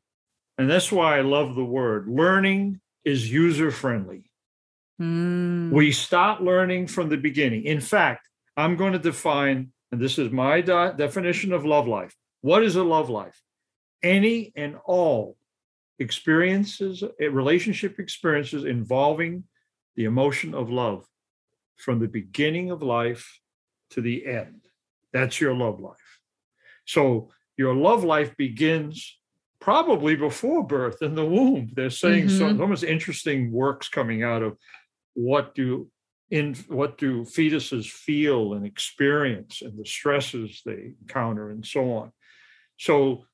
[0.57, 4.31] and that's why I love the word learning is user friendly.
[5.01, 5.71] Mm.
[5.71, 7.63] We start learning from the beginning.
[7.63, 12.15] In fact, I'm going to define, and this is my de- definition of love life.
[12.41, 13.41] What is a love life?
[14.01, 15.35] Any and all
[15.99, 19.43] experiences, eh, relationship experiences involving
[19.95, 21.05] the emotion of love
[21.75, 23.39] from the beginning of life
[23.91, 24.61] to the end.
[25.11, 26.19] That's your love life.
[26.85, 29.17] So your love life begins
[29.65, 31.71] probably before birth in the womb.
[31.73, 32.37] They're saying mm-hmm.
[32.37, 34.57] some almost interesting works coming out of
[35.15, 35.89] what do
[36.29, 42.11] in what do fetuses feel and experience and the stresses they encounter and so on.
[42.77, 43.25] So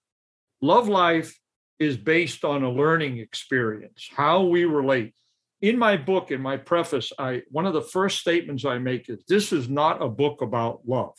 [0.62, 1.38] love life
[1.80, 5.14] is based on a learning experience, how we relate.
[5.60, 9.22] In my book, in my preface, I one of the first statements I make is
[9.28, 11.18] this is not a book about love.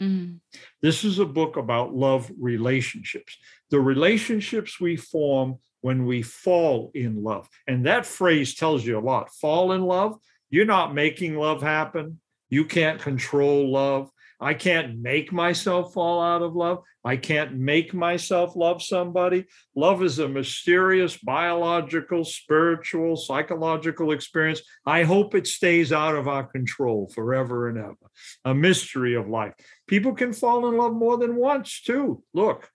[0.00, 0.36] Mm-hmm.
[0.80, 3.36] This is a book about love relationships,
[3.70, 7.48] the relationships we form when we fall in love.
[7.66, 9.34] And that phrase tells you a lot.
[9.34, 10.16] Fall in love,
[10.50, 12.20] you're not making love happen.
[12.50, 14.10] You can't control love.
[14.42, 16.82] I can't make myself fall out of love.
[17.04, 19.46] I can't make myself love somebody.
[19.76, 24.60] Love is a mysterious biological, spiritual, psychological experience.
[24.84, 28.10] I hope it stays out of our control forever and ever.
[28.44, 29.54] A mystery of life.
[29.86, 32.24] People can fall in love more than once, too.
[32.34, 32.68] Look,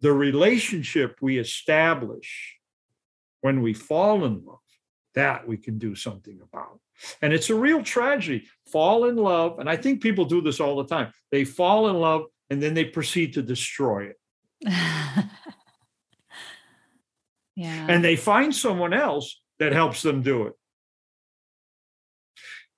[0.00, 2.56] the relationship we establish
[3.40, 4.58] when we fall in love,
[5.14, 6.80] that we can do something about.
[7.22, 8.46] And it's a real tragedy.
[8.70, 11.12] Fall in love, and I think people do this all the time.
[11.30, 14.16] They fall in love and then they proceed to destroy it.
[17.56, 17.86] yeah.
[17.88, 20.52] And they find someone else that helps them do it.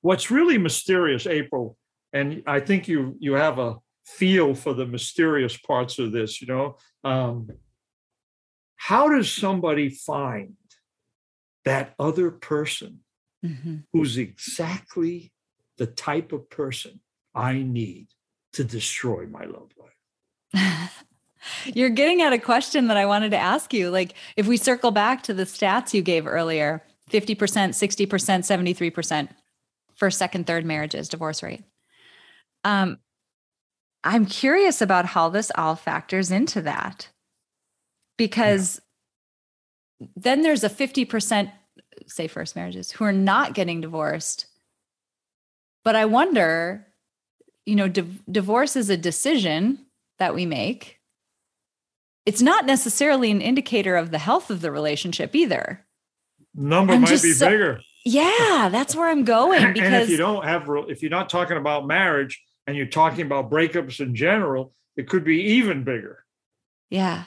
[0.01, 1.77] What's really mysterious, April,
[2.13, 6.47] and I think you you have a feel for the mysterious parts of this, you
[6.47, 6.77] know.
[7.03, 7.49] Um,
[8.77, 10.55] how does somebody find
[11.67, 13.01] that other person
[13.45, 13.79] mm-hmm.
[13.93, 15.33] who's exactly
[15.77, 17.01] the type of person
[17.35, 18.07] I need
[18.55, 21.05] to destroy my love life.
[21.67, 23.91] You're getting at a question that I wanted to ask you.
[23.91, 29.29] Like, if we circle back to the stats you gave earlier 50%, 60%, 73%
[29.95, 31.63] first, second, third marriages, divorce rate.
[32.65, 32.99] Um,
[34.03, 37.09] I'm curious about how this all factors into that
[38.17, 38.81] because.
[40.15, 41.51] Then there's a 50%
[42.07, 44.47] say first marriages who are not getting divorced.
[45.85, 46.87] But I wonder,
[47.65, 49.87] you know, di- divorce is a decision
[50.19, 51.01] that we make.
[52.25, 55.87] It's not necessarily an indicator of the health of the relationship either.
[56.55, 57.81] Number I'm might be so, bigger.
[58.05, 59.73] Yeah, that's where I'm going.
[59.73, 63.27] Because and if you don't have, if you're not talking about marriage and you're talking
[63.27, 66.25] about breakups in general, it could be even bigger.
[66.91, 67.25] Yeah.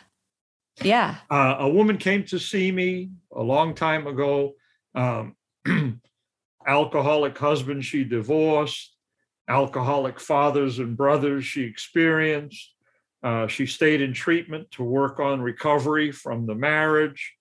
[0.81, 1.17] Yeah.
[1.29, 4.53] Uh, a woman came to see me a long time ago
[4.95, 5.35] um,
[6.67, 8.95] alcoholic husband she divorced,
[9.47, 12.73] alcoholic fathers and brothers she experienced.
[13.21, 17.35] Uh, she stayed in treatment to work on recovery from the marriage.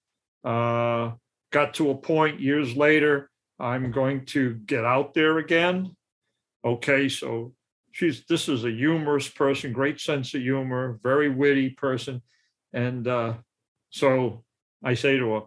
[0.44, 1.12] Uh,
[1.52, 3.30] got to a point years later,
[3.60, 5.94] I'm going to get out there again.
[6.64, 7.54] Okay, so
[7.92, 12.22] she's this is a humorous person, great sense of humor, very witty person,
[12.72, 13.34] and uh,
[13.90, 14.44] so
[14.82, 15.40] I say to her,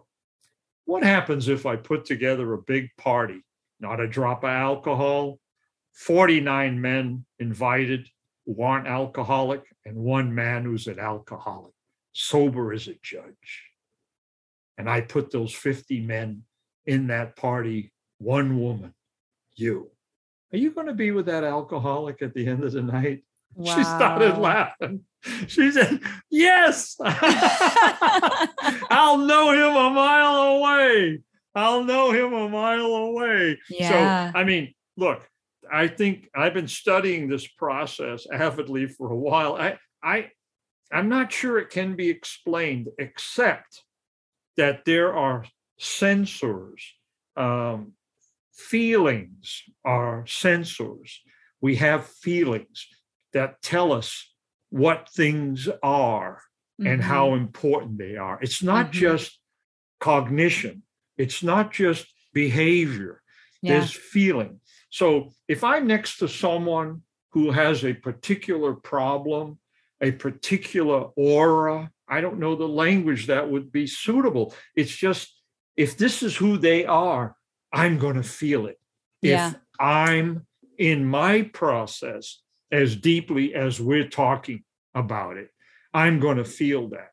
[0.84, 3.42] what happens if I put together a big party,
[3.80, 5.38] not a drop of alcohol,
[5.92, 8.08] 49 men invited
[8.46, 11.72] who aren't alcoholic, and one man who's an alcoholic,
[12.12, 13.62] sober as a judge.
[14.78, 16.42] And I put those 50 men
[16.86, 18.94] in that party, one woman,
[19.54, 19.90] you.
[20.52, 23.22] Are you going to be with that alcoholic at the end of the night?
[23.54, 23.74] Wow.
[23.76, 25.04] She started laughing.
[25.46, 26.00] She said,
[26.30, 28.48] Yes, I'll
[29.18, 31.20] know him a mile away.
[31.54, 33.58] I'll know him a mile away.
[33.68, 34.32] Yeah.
[34.32, 35.28] So, I mean, look,
[35.70, 39.54] I think I've been studying this process avidly for a while.
[39.54, 40.30] I, I,
[40.90, 43.84] I'm not sure it can be explained, except
[44.56, 45.44] that there are
[45.80, 46.80] sensors.
[47.36, 47.92] Um,
[48.52, 51.12] feelings are sensors.
[51.60, 52.88] We have feelings
[53.32, 54.31] that tell us
[54.72, 56.40] what things are
[56.80, 56.86] mm-hmm.
[56.90, 58.38] and how important they are.
[58.40, 59.00] It's not mm-hmm.
[59.00, 59.38] just
[60.00, 60.82] cognition,
[61.16, 63.22] it's not just behavior,
[63.60, 63.78] yeah.
[63.78, 64.60] there's feeling.
[64.90, 69.58] So if I'm next to someone who has a particular problem,
[70.00, 74.54] a particular aura, I don't know the language that would be suitable.
[74.74, 75.34] It's just
[75.76, 77.36] if this is who they are,
[77.72, 78.78] I'm going to feel it.
[79.20, 79.50] Yeah.
[79.50, 80.46] If I'm
[80.78, 82.42] in my process
[82.72, 84.64] as deeply as we're talking
[84.94, 85.50] about it.
[85.94, 87.10] I'm going to feel that.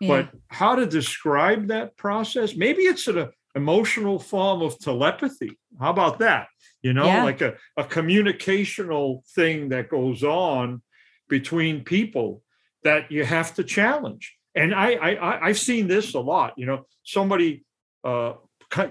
[0.00, 0.08] Yeah.
[0.08, 2.54] But how to describe that process?
[2.56, 5.58] Maybe it's an emotional form of telepathy.
[5.78, 6.46] How about that?
[6.80, 7.24] You know, yeah.
[7.24, 10.80] like a, a communicational thing that goes on
[11.28, 12.42] between people
[12.84, 14.36] that you have to challenge.
[14.54, 16.54] and I, I I've seen this a lot.
[16.56, 17.64] You know, somebody
[18.02, 18.34] uh,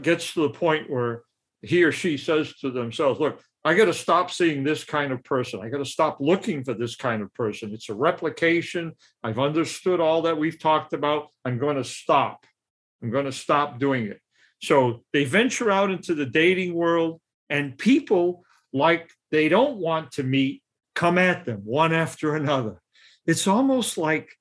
[0.02, 1.24] gets to the point where
[1.62, 5.24] he or she says to themselves, "Look, I got to stop seeing this kind of
[5.24, 5.60] person.
[5.62, 7.74] I got to stop looking for this kind of person.
[7.74, 8.94] It's a replication.
[9.24, 11.28] I've understood all that we've talked about.
[11.44, 12.46] I'm going to stop.
[13.04, 14.22] I'm going to stop doing it."
[14.62, 20.24] So they venture out into the dating world, and people like they don't want to
[20.24, 20.64] meet
[20.96, 22.82] come at them one after another.
[23.26, 24.32] It's almost like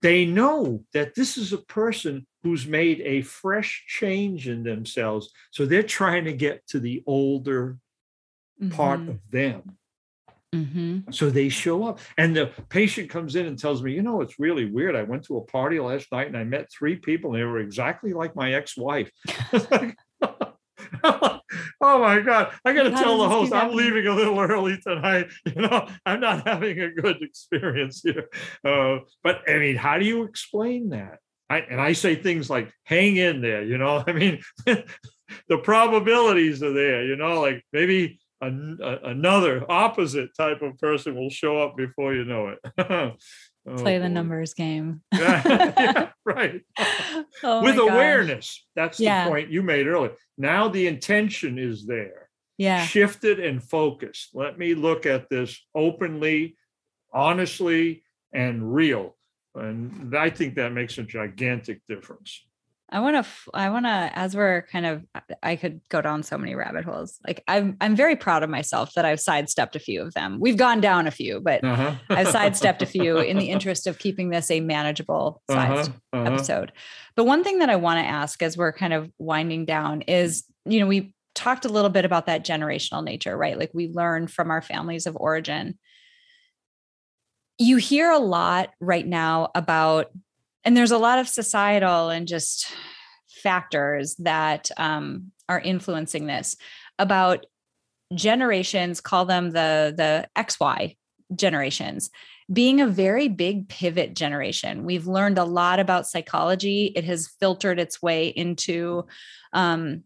[0.00, 5.30] they know that this is a person who's made a fresh change in themselves.
[5.52, 7.78] So they're trying to get to the older
[8.62, 8.74] mm-hmm.
[8.74, 9.76] part of them.
[10.54, 11.10] Mm-hmm.
[11.12, 14.38] So they show up, and the patient comes in and tells me, You know, it's
[14.38, 14.94] really weird.
[14.94, 17.60] I went to a party last night and I met three people, and they were
[17.60, 19.10] exactly like my ex wife.
[21.04, 21.40] oh
[21.80, 22.52] my God.
[22.64, 25.28] I got to tell the host I'm leaving a little early tonight.
[25.46, 28.28] You know, I'm not having a good experience here.
[28.64, 31.18] Uh, but I mean, how do you explain that?
[31.50, 36.62] I, and I say things like, hang in there, you know, I mean, the probabilities
[36.62, 41.58] are there, you know, like maybe a, a, another opposite type of person will show
[41.62, 43.14] up before you know it.
[43.64, 44.14] Oh, Play the boy.
[44.14, 45.02] numbers game.
[45.14, 46.62] yeah, right.
[47.44, 48.66] Oh With awareness.
[48.74, 49.24] That's yeah.
[49.24, 50.14] the point you made earlier.
[50.36, 52.28] Now the intention is there.
[52.58, 52.84] Yeah.
[52.84, 54.30] Shifted and focused.
[54.34, 56.56] Let me look at this openly,
[57.12, 59.16] honestly, and real.
[59.54, 62.44] And I think that makes a gigantic difference.
[62.92, 65.02] I want to, I want to, as we're kind of,
[65.42, 67.18] I could go down so many rabbit holes.
[67.26, 70.38] Like I'm, I'm very proud of myself that I've sidestepped a few of them.
[70.38, 71.94] We've gone down a few, but uh-huh.
[72.10, 76.18] I've sidestepped a few in the interest of keeping this a manageable sized uh-huh.
[76.18, 76.34] Uh-huh.
[76.34, 76.72] episode.
[77.16, 80.44] But one thing that I want to ask as we're kind of winding down is,
[80.66, 83.58] you know, we talked a little bit about that generational nature, right?
[83.58, 85.78] Like we learn from our families of origin.
[87.58, 90.10] You hear a lot right now about
[90.64, 92.72] and there's a lot of societal and just
[93.28, 96.56] factors that um, are influencing this.
[96.98, 97.46] About
[98.14, 100.96] generations call them the the xy
[101.34, 102.10] generations
[102.52, 104.84] being a very big pivot generation.
[104.84, 106.92] We've learned a lot about psychology.
[106.94, 109.06] It has filtered its way into
[109.52, 110.04] um,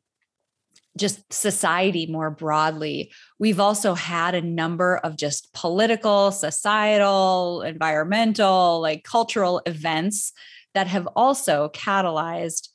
[0.97, 3.13] just society more broadly.
[3.39, 10.33] We've also had a number of just political, societal, environmental, like cultural events
[10.75, 12.69] that have also catalyzed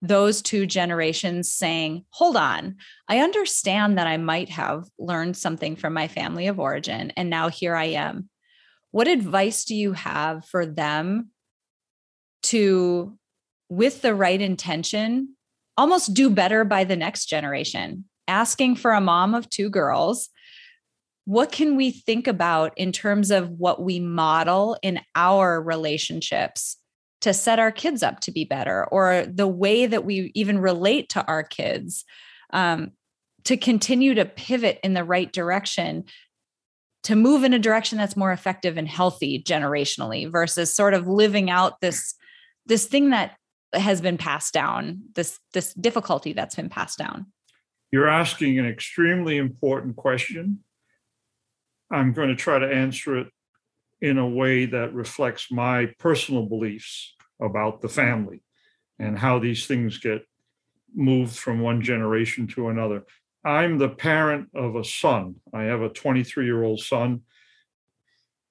[0.00, 2.76] those two generations saying, hold on,
[3.08, 7.48] I understand that I might have learned something from my family of origin, and now
[7.48, 8.28] here I am.
[8.92, 11.30] What advice do you have for them
[12.44, 13.18] to,
[13.68, 15.36] with the right intention,
[15.78, 18.04] almost do better by the next generation.
[18.26, 20.28] Asking for a mom of two girls,
[21.24, 26.76] what can we think about in terms of what we model in our relationships
[27.20, 31.08] to set our kids up to be better or the way that we even relate
[31.10, 32.04] to our kids
[32.52, 32.92] um,
[33.44, 36.04] to continue to pivot in the right direction
[37.04, 41.50] to move in a direction that's more effective and healthy generationally versus sort of living
[41.50, 42.14] out this
[42.66, 43.36] this thing that
[43.72, 47.26] has been passed down this this difficulty that's been passed down.
[47.90, 50.60] You're asking an extremely important question.
[51.90, 53.28] I'm going to try to answer it
[54.00, 58.42] in a way that reflects my personal beliefs about the family
[58.98, 60.22] and how these things get
[60.94, 63.04] moved from one generation to another.
[63.44, 65.36] I'm the parent of a son.
[65.54, 67.22] I have a 23 year old son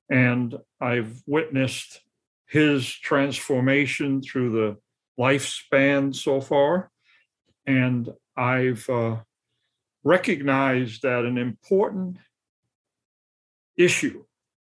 [0.10, 2.02] and i've witnessed
[2.46, 4.78] his transformation through the
[5.20, 6.92] lifespan so far.
[7.66, 9.18] And I've uh,
[10.04, 12.18] recognized that an important
[13.76, 14.24] issue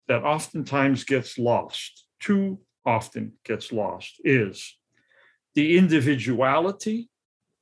[0.07, 4.77] that oftentimes gets lost, too often gets lost, is
[5.55, 7.09] the individuality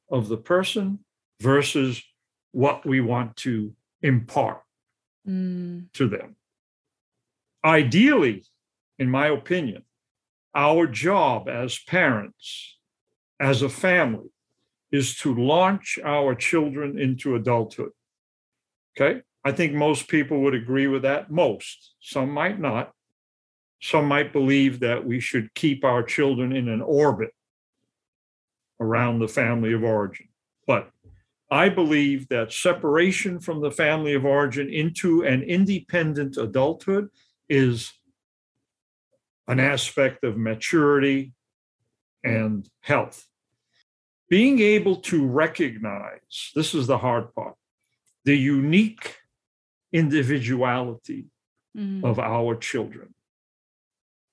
[0.09, 0.99] of the person
[1.41, 2.03] versus
[2.51, 4.61] what we want to impart
[5.27, 5.91] mm.
[5.93, 6.36] to them.
[7.63, 8.43] Ideally,
[8.99, 9.84] in my opinion,
[10.55, 12.77] our job as parents,
[13.39, 14.29] as a family,
[14.91, 17.91] is to launch our children into adulthood.
[18.95, 19.21] Okay.
[19.43, 21.29] I think most people would agree with that.
[21.29, 22.93] Most, some might not.
[23.81, 27.31] Some might believe that we should keep our children in an orbit
[28.79, 30.27] around the family of origin.
[30.65, 30.89] But
[31.51, 37.09] I believe that separation from the family of origin into an independent adulthood
[37.49, 37.91] is
[39.47, 41.33] an aspect of maturity
[42.23, 43.27] and health.
[44.29, 47.55] Being able to recognize this is the hard part
[48.25, 49.17] the unique
[49.91, 51.25] individuality
[51.77, 52.05] mm-hmm.
[52.05, 53.13] of our children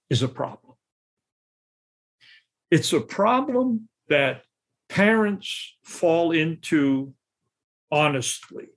[0.08, 0.74] is a problem.
[2.70, 4.42] It's a problem that
[4.88, 7.14] parents fall into
[7.90, 8.68] honestly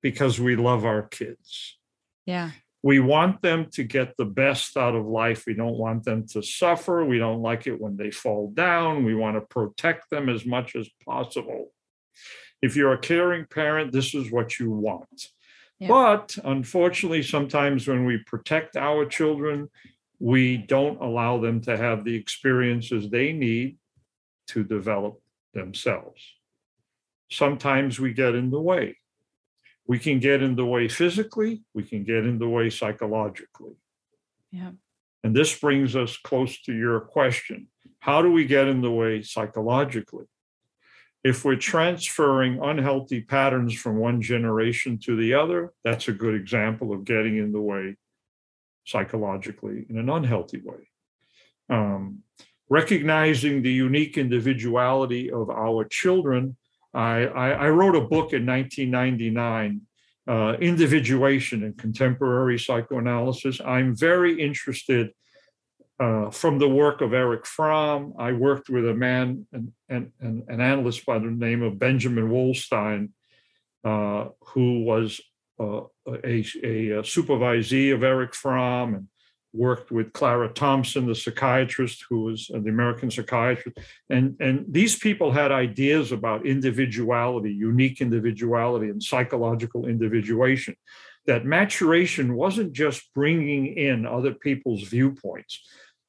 [0.00, 1.78] because we love our kids.
[2.24, 2.50] Yeah.
[2.82, 5.44] We want them to get the best out of life.
[5.46, 7.04] We don't want them to suffer.
[7.04, 9.04] We don't like it when they fall down.
[9.04, 11.72] We want to protect them as much as possible.
[12.60, 15.28] If you're a caring parent, this is what you want.
[15.78, 15.88] Yeah.
[15.88, 19.68] But unfortunately, sometimes when we protect our children,
[20.18, 23.78] we don't allow them to have the experiences they need
[24.48, 25.20] to develop
[25.54, 26.22] themselves.
[27.30, 28.96] Sometimes we get in the way.
[29.92, 33.74] We can get in the way physically, we can get in the way psychologically.
[34.50, 34.70] Yeah.
[35.22, 37.68] And this brings us close to your question.
[37.98, 40.24] How do we get in the way psychologically?
[41.22, 46.94] If we're transferring unhealthy patterns from one generation to the other, that's a good example
[46.94, 47.96] of getting in the way
[48.84, 50.88] psychologically in an unhealthy way.
[51.68, 52.22] Um,
[52.70, 56.56] recognizing the unique individuality of our children
[56.94, 59.80] I, I, wrote a book in 1999,
[60.28, 63.60] uh, Individuation and Contemporary Psychoanalysis.
[63.64, 65.10] I'm very interested
[65.98, 68.14] uh, from the work of Erich Fromm.
[68.18, 73.10] I worked with a man, an, an, an analyst by the name of Benjamin Wolstein,
[73.84, 75.20] uh, who was
[75.60, 79.08] uh, a, a, a, supervisee of Erich Fromm and
[79.52, 83.78] worked with Clara Thompson, the psychiatrist who was uh, the American psychiatrist.
[84.08, 90.74] And, and these people had ideas about individuality, unique individuality, and psychological individuation.
[91.26, 95.60] That maturation wasn't just bringing in other people's viewpoints,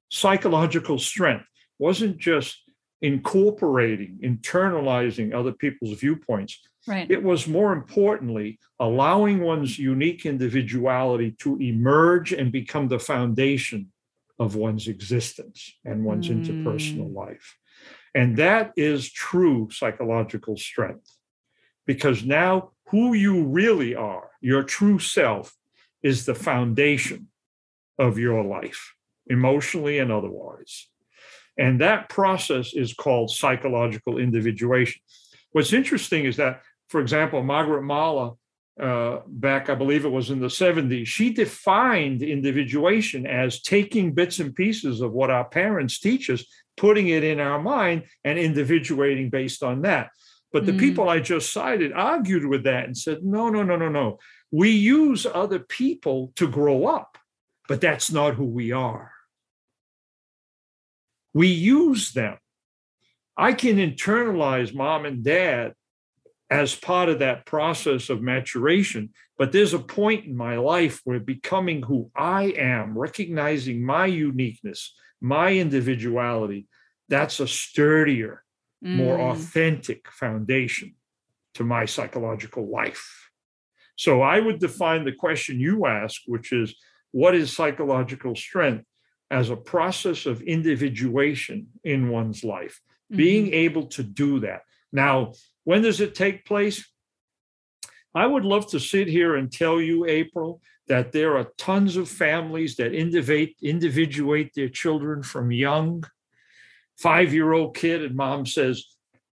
[0.09, 1.45] psychological strength
[1.79, 2.63] wasn't just
[3.01, 6.59] incorporating, internalizing other people's viewpoints.
[6.85, 7.09] Right.
[7.09, 13.91] It was more importantly allowing one's unique individuality to emerge and become the foundation
[14.37, 16.43] of one's existence and one's mm.
[16.43, 17.57] interpersonal life.
[18.13, 21.09] And that is true psychological strength
[21.85, 25.55] because now who you really are, your true self,
[26.03, 27.29] is the foundation
[27.97, 28.93] of your life,
[29.27, 30.89] emotionally and otherwise.
[31.57, 35.01] And that process is called psychological individuation.
[35.51, 36.61] What's interesting is that
[36.93, 38.33] for example, Margaret Mahler,
[38.79, 44.37] uh, back, I believe it was in the 70s, she defined individuation as taking bits
[44.37, 46.45] and pieces of what our parents teach us,
[46.77, 50.11] putting it in our mind, and individuating based on that.
[50.51, 50.79] But the mm.
[50.79, 54.19] people I just cited argued with that and said, no, no, no, no, no.
[54.51, 57.17] We use other people to grow up,
[57.67, 59.13] but that's not who we are.
[61.33, 62.37] We use them.
[63.35, 65.73] I can internalize mom and dad
[66.53, 69.09] as part of that process of maturation.
[69.39, 74.93] But there's a point in my life where becoming who I am, recognizing my uniqueness,
[75.19, 76.67] my individuality,
[77.09, 78.43] that's a sturdier,
[78.85, 78.95] mm.
[78.95, 80.93] more authentic foundation
[81.55, 83.31] to my psychological life.
[83.95, 86.75] So I would define the question you ask, which is
[87.11, 88.85] what is psychological strength,
[89.31, 93.17] as a process of individuation in one's life, mm-hmm.
[93.17, 94.61] being able to do that.
[94.91, 95.33] Now,
[95.63, 96.85] when does it take place?
[98.15, 102.09] I would love to sit here and tell you, April, that there are tons of
[102.09, 106.03] families that individuate, their children from young.
[106.97, 108.85] Five year old kid, and mom says,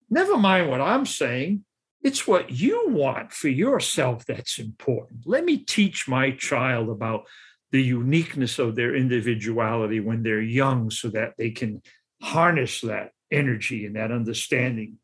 [0.09, 1.64] Never mind what I'm saying.
[2.03, 5.26] It's what you want for yourself that's important.
[5.26, 7.24] Let me teach my child about
[7.70, 11.83] the uniqueness of their individuality when they're young so that they can
[12.22, 14.97] harness that energy and that understanding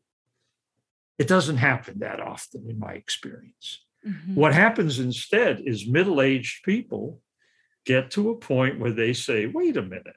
[1.17, 3.83] it doesn't happen that often in my experience.
[4.05, 4.35] Mm-hmm.
[4.35, 7.21] What happens instead is middle aged people
[7.85, 10.15] get to a point where they say, wait a minute,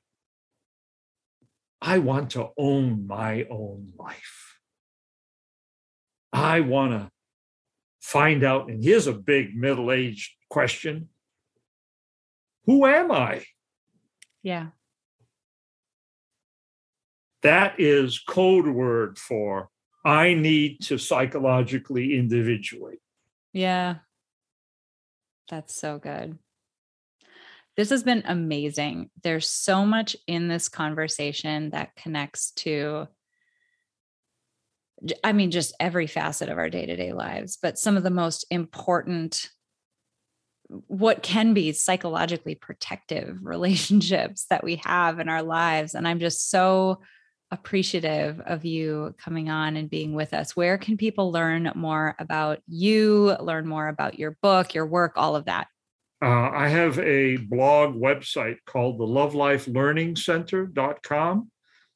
[1.81, 4.59] I want to own my own life.
[6.33, 7.11] I want to
[8.01, 8.69] find out.
[8.69, 11.09] And here's a big middle aged question
[12.67, 13.45] Who am I?
[14.43, 14.69] Yeah.
[17.43, 19.71] That is code word for
[20.05, 23.01] I need to psychologically individuate.
[23.53, 23.97] Yeah.
[25.51, 26.39] That's so good.
[27.77, 29.11] This has been amazing.
[29.23, 33.09] There's so much in this conversation that connects to,
[35.25, 38.11] I mean, just every facet of our day to day lives, but some of the
[38.11, 39.49] most important,
[40.69, 45.95] what can be psychologically protective relationships that we have in our lives.
[45.95, 47.01] And I'm just so
[47.51, 50.57] appreciative of you coming on and being with us.
[50.57, 55.37] Where can people learn more about you, learn more about your book, your work, all
[55.37, 55.67] of that?
[56.23, 61.51] Uh, I have a blog website called the Love Life Learning Center.com.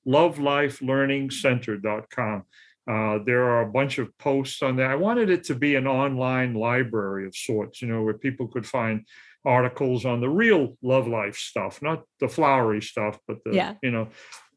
[0.07, 2.45] lovelifelearningcenter.com.
[2.87, 4.91] Uh, there are a bunch of posts on there.
[4.91, 8.67] I wanted it to be an online library of sorts, you know, where people could
[8.67, 9.07] find
[9.45, 13.75] articles on the real love life stuff, not the flowery stuff, but the, yeah.
[13.83, 14.09] you know,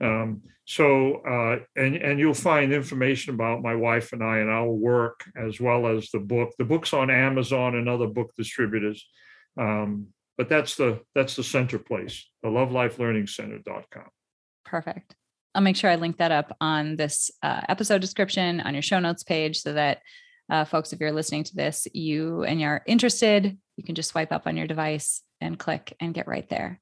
[0.01, 4.69] um, so uh, and and you'll find information about my wife and I and our
[4.69, 6.53] work as well as the book.
[6.59, 9.07] The book's on Amazon and other book distributors.
[9.57, 10.07] Um,
[10.37, 14.09] but that's the that's the center place, the lovelifelearningcenter.com.
[14.65, 15.15] Perfect.
[15.55, 18.99] I'll make sure I link that up on this uh, episode description on your show
[18.99, 20.01] notes page so that
[20.49, 24.33] uh, folks, if you're listening to this, you and you're interested, you can just swipe
[24.33, 26.81] up on your device and click and get right there.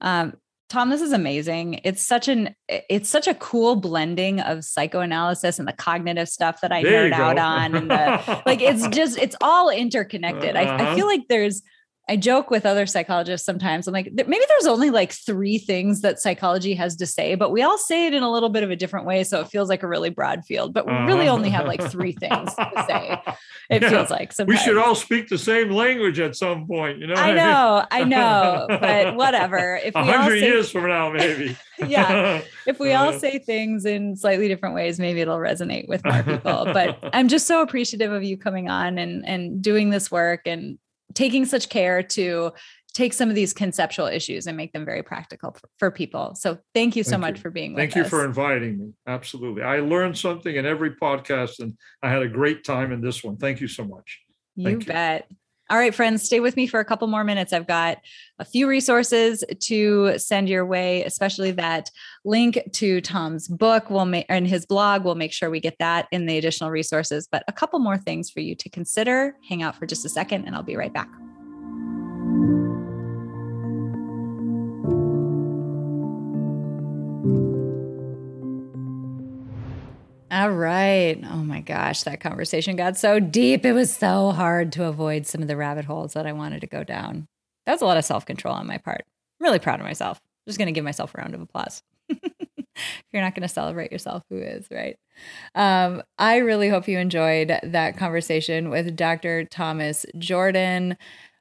[0.00, 0.38] Um,
[0.70, 1.80] Tom, this is amazing.
[1.82, 6.70] It's such an it's such a cool blending of psychoanalysis and the cognitive stuff that
[6.70, 10.54] I there nerd out on, and the, like it's just it's all interconnected.
[10.54, 10.70] Uh-huh.
[10.70, 10.94] I, I uh-huh.
[10.94, 11.62] feel like there's
[12.08, 13.86] I joke with other psychologists sometimes.
[13.86, 17.62] I'm like, maybe there's only like three things that psychology has to say, but we
[17.62, 19.22] all say it in a little bit of a different way.
[19.22, 21.36] So it feels like a really broad field, but we really uh-huh.
[21.36, 23.22] only have like three things to say.
[23.70, 23.90] It yeah.
[23.90, 24.58] feels like sometimes.
[24.58, 26.98] we should all speak the same language at some point.
[26.98, 28.14] You know, I know, I, mean?
[28.14, 29.76] I know, but whatever.
[29.76, 31.56] If we hundred years from now, maybe.
[31.86, 33.18] yeah, if we all uh.
[33.20, 36.64] say things in slightly different ways, maybe it'll resonate with more people.
[36.64, 40.76] But I'm just so appreciative of you coming on and and doing this work and
[41.14, 42.52] taking such care to
[42.92, 46.34] take some of these conceptual issues and make them very practical for, for people.
[46.34, 47.42] So thank you so thank much you.
[47.42, 48.10] for being with thank you us.
[48.10, 48.92] for inviting me.
[49.06, 49.62] Absolutely.
[49.62, 53.36] I learned something in every podcast and I had a great time in this one.
[53.36, 54.20] Thank you so much.
[54.56, 55.30] You bet.
[55.70, 57.52] All right, friends, stay with me for a couple more minutes.
[57.52, 57.98] I've got
[58.40, 61.90] a few resources to send your way, especially that
[62.24, 65.04] link to Tom's book will and his blog.
[65.04, 68.30] We'll make sure we get that in the additional resources, but a couple more things
[68.30, 69.36] for you to consider.
[69.48, 71.19] Hang out for just a second and I'll be right back.
[80.30, 81.20] All right.
[81.28, 83.64] Oh my gosh, that conversation got so deep.
[83.64, 86.68] It was so hard to avoid some of the rabbit holes that I wanted to
[86.68, 87.26] go down.
[87.66, 89.02] That was a lot of self control on my part.
[89.40, 90.20] I'm really proud of myself.
[90.22, 91.82] I'm just going to give myself a round of applause.
[92.08, 94.96] if you're not going to celebrate yourself, who is, right?
[95.56, 99.44] Um, I really hope you enjoyed that conversation with Dr.
[99.46, 100.96] Thomas Jordan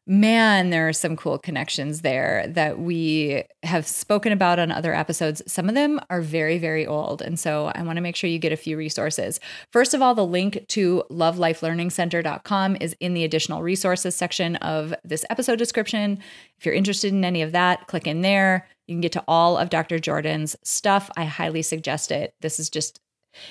[0.09, 5.43] man, there are some cool connections there that we have spoken about on other episodes.
[5.45, 7.21] Some of them are very, very old.
[7.21, 9.39] And so I want to make sure you get a few resources.
[9.71, 15.25] First of all, the link to lovelifelearningcenter.com is in the additional resources section of this
[15.29, 16.17] episode description.
[16.57, 18.67] If you're interested in any of that, click in there.
[18.87, 19.99] You can get to all of Dr.
[19.99, 21.11] Jordan's stuff.
[21.17, 22.33] I highly suggest it.
[22.41, 22.99] This is just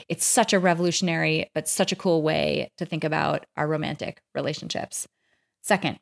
[0.08, 5.06] it's such a revolutionary but such a cool way to think about our romantic relationships.
[5.62, 6.00] Second,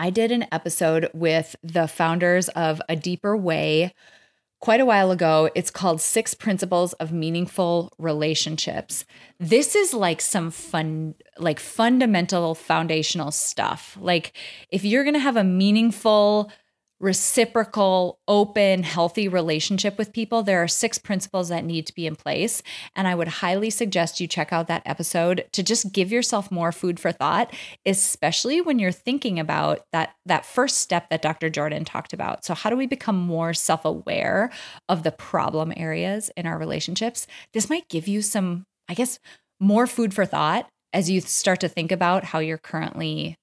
[0.00, 3.92] I did an episode with the founders of A Deeper Way
[4.58, 5.50] quite a while ago.
[5.54, 9.04] It's called Six Principles of Meaningful Relationships.
[9.38, 13.98] This is like some fun, like fundamental foundational stuff.
[14.00, 14.32] Like,
[14.70, 16.50] if you're going to have a meaningful
[17.00, 22.14] reciprocal, open, healthy relationship with people, there are six principles that need to be in
[22.14, 22.62] place.
[22.94, 26.72] And I would highly suggest you check out that episode to just give yourself more
[26.72, 27.52] food for thought,
[27.86, 31.48] especially when you're thinking about that, that first step that Dr.
[31.48, 32.44] Jordan talked about.
[32.44, 34.50] So, how do we become more self aware
[34.88, 37.26] of the problem areas in our relationships?
[37.54, 39.18] This might give you some, I guess,
[39.58, 43.36] more food for thought as you start to think about how you're currently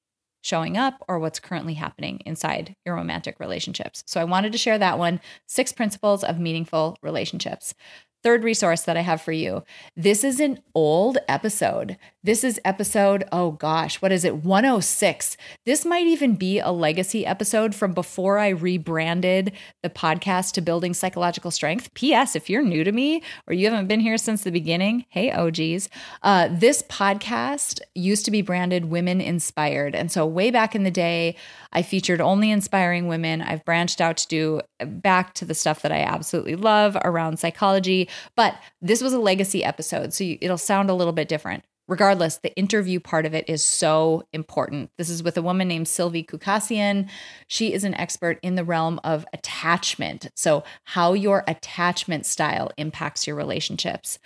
[0.47, 4.03] showing up or what's currently happening inside your romantic relationships.
[4.07, 7.75] So I wanted to share that one six principles of meaningful relationships.
[8.23, 9.63] Third resource that I have for you.
[9.95, 11.97] This is an old episode.
[12.23, 14.43] This is episode, oh gosh, what is it?
[14.43, 15.37] 106.
[15.65, 20.93] This might even be a legacy episode from before I rebranded the podcast to Building
[20.93, 21.93] Psychological Strength.
[21.93, 22.35] P.S.
[22.35, 25.87] If you're new to me or you haven't been here since the beginning, hey, OGs,
[26.23, 29.95] uh, this podcast used to be branded Women Inspired.
[29.95, 31.37] And so, way back in the day,
[31.71, 33.41] I featured only inspiring women.
[33.41, 38.06] I've branched out to do back to the stuff that I absolutely love around psychology,
[38.35, 40.13] but this was a legacy episode.
[40.13, 41.63] So it'll sound a little bit different.
[41.87, 44.91] Regardless, the interview part of it is so important.
[44.97, 47.09] This is with a woman named Sylvie Koukassian.
[47.47, 50.27] She is an expert in the realm of attachment.
[50.35, 54.19] So, how your attachment style impacts your relationships.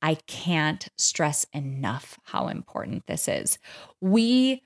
[0.00, 3.58] I can't stress enough how important this is.
[4.00, 4.62] We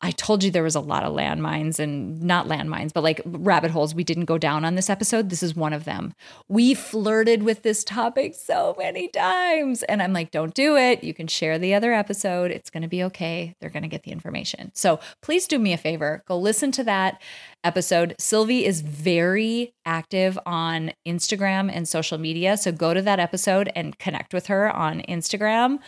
[0.00, 3.72] I told you there was a lot of landmines and not landmines, but like rabbit
[3.72, 5.28] holes we didn't go down on this episode.
[5.28, 6.14] This is one of them.
[6.46, 9.82] We flirted with this topic so many times.
[9.82, 11.02] And I'm like, don't do it.
[11.02, 12.52] You can share the other episode.
[12.52, 13.56] It's going to be okay.
[13.60, 14.70] They're going to get the information.
[14.74, 16.22] So please do me a favor.
[16.28, 17.20] Go listen to that
[17.64, 18.14] episode.
[18.20, 22.56] Sylvie is very active on Instagram and social media.
[22.56, 25.80] So go to that episode and connect with her on Instagram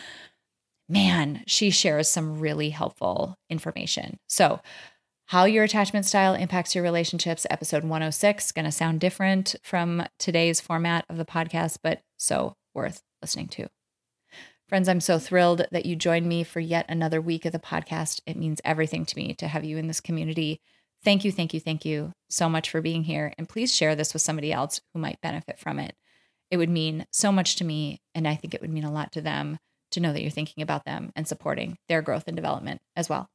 [0.91, 4.19] man, she shares some really helpful information.
[4.27, 4.61] So,
[5.27, 10.61] how your attachment style impacts your relationships, episode 106, going to sound different from today's
[10.61, 13.69] format of the podcast, but so worth listening to.
[14.69, 18.21] Friends, I'm so thrilled that you joined me for yet another week of the podcast.
[18.27, 20.61] It means everything to me to have you in this community.
[21.05, 23.33] Thank you, thank you, thank you so much for being here.
[23.39, 25.95] And please share this with somebody else who might benefit from it.
[26.51, 29.13] It would mean so much to me, and I think it would mean a lot
[29.13, 29.59] to them
[29.91, 33.29] to know that you're thinking about them and supporting their growth and development as well.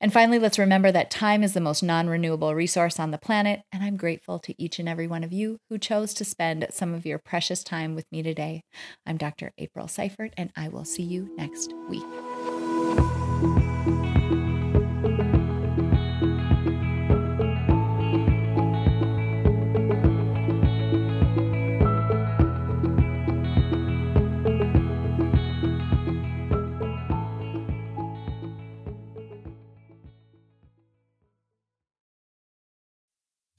[0.00, 3.62] And finally, let's remember that time is the most non renewable resource on the planet,
[3.70, 6.94] and I'm grateful to each and every one of you who chose to spend some
[6.94, 8.62] of your precious time with me today.
[9.04, 9.52] I'm Dr.
[9.58, 12.29] April Seifert, and I will see you next week.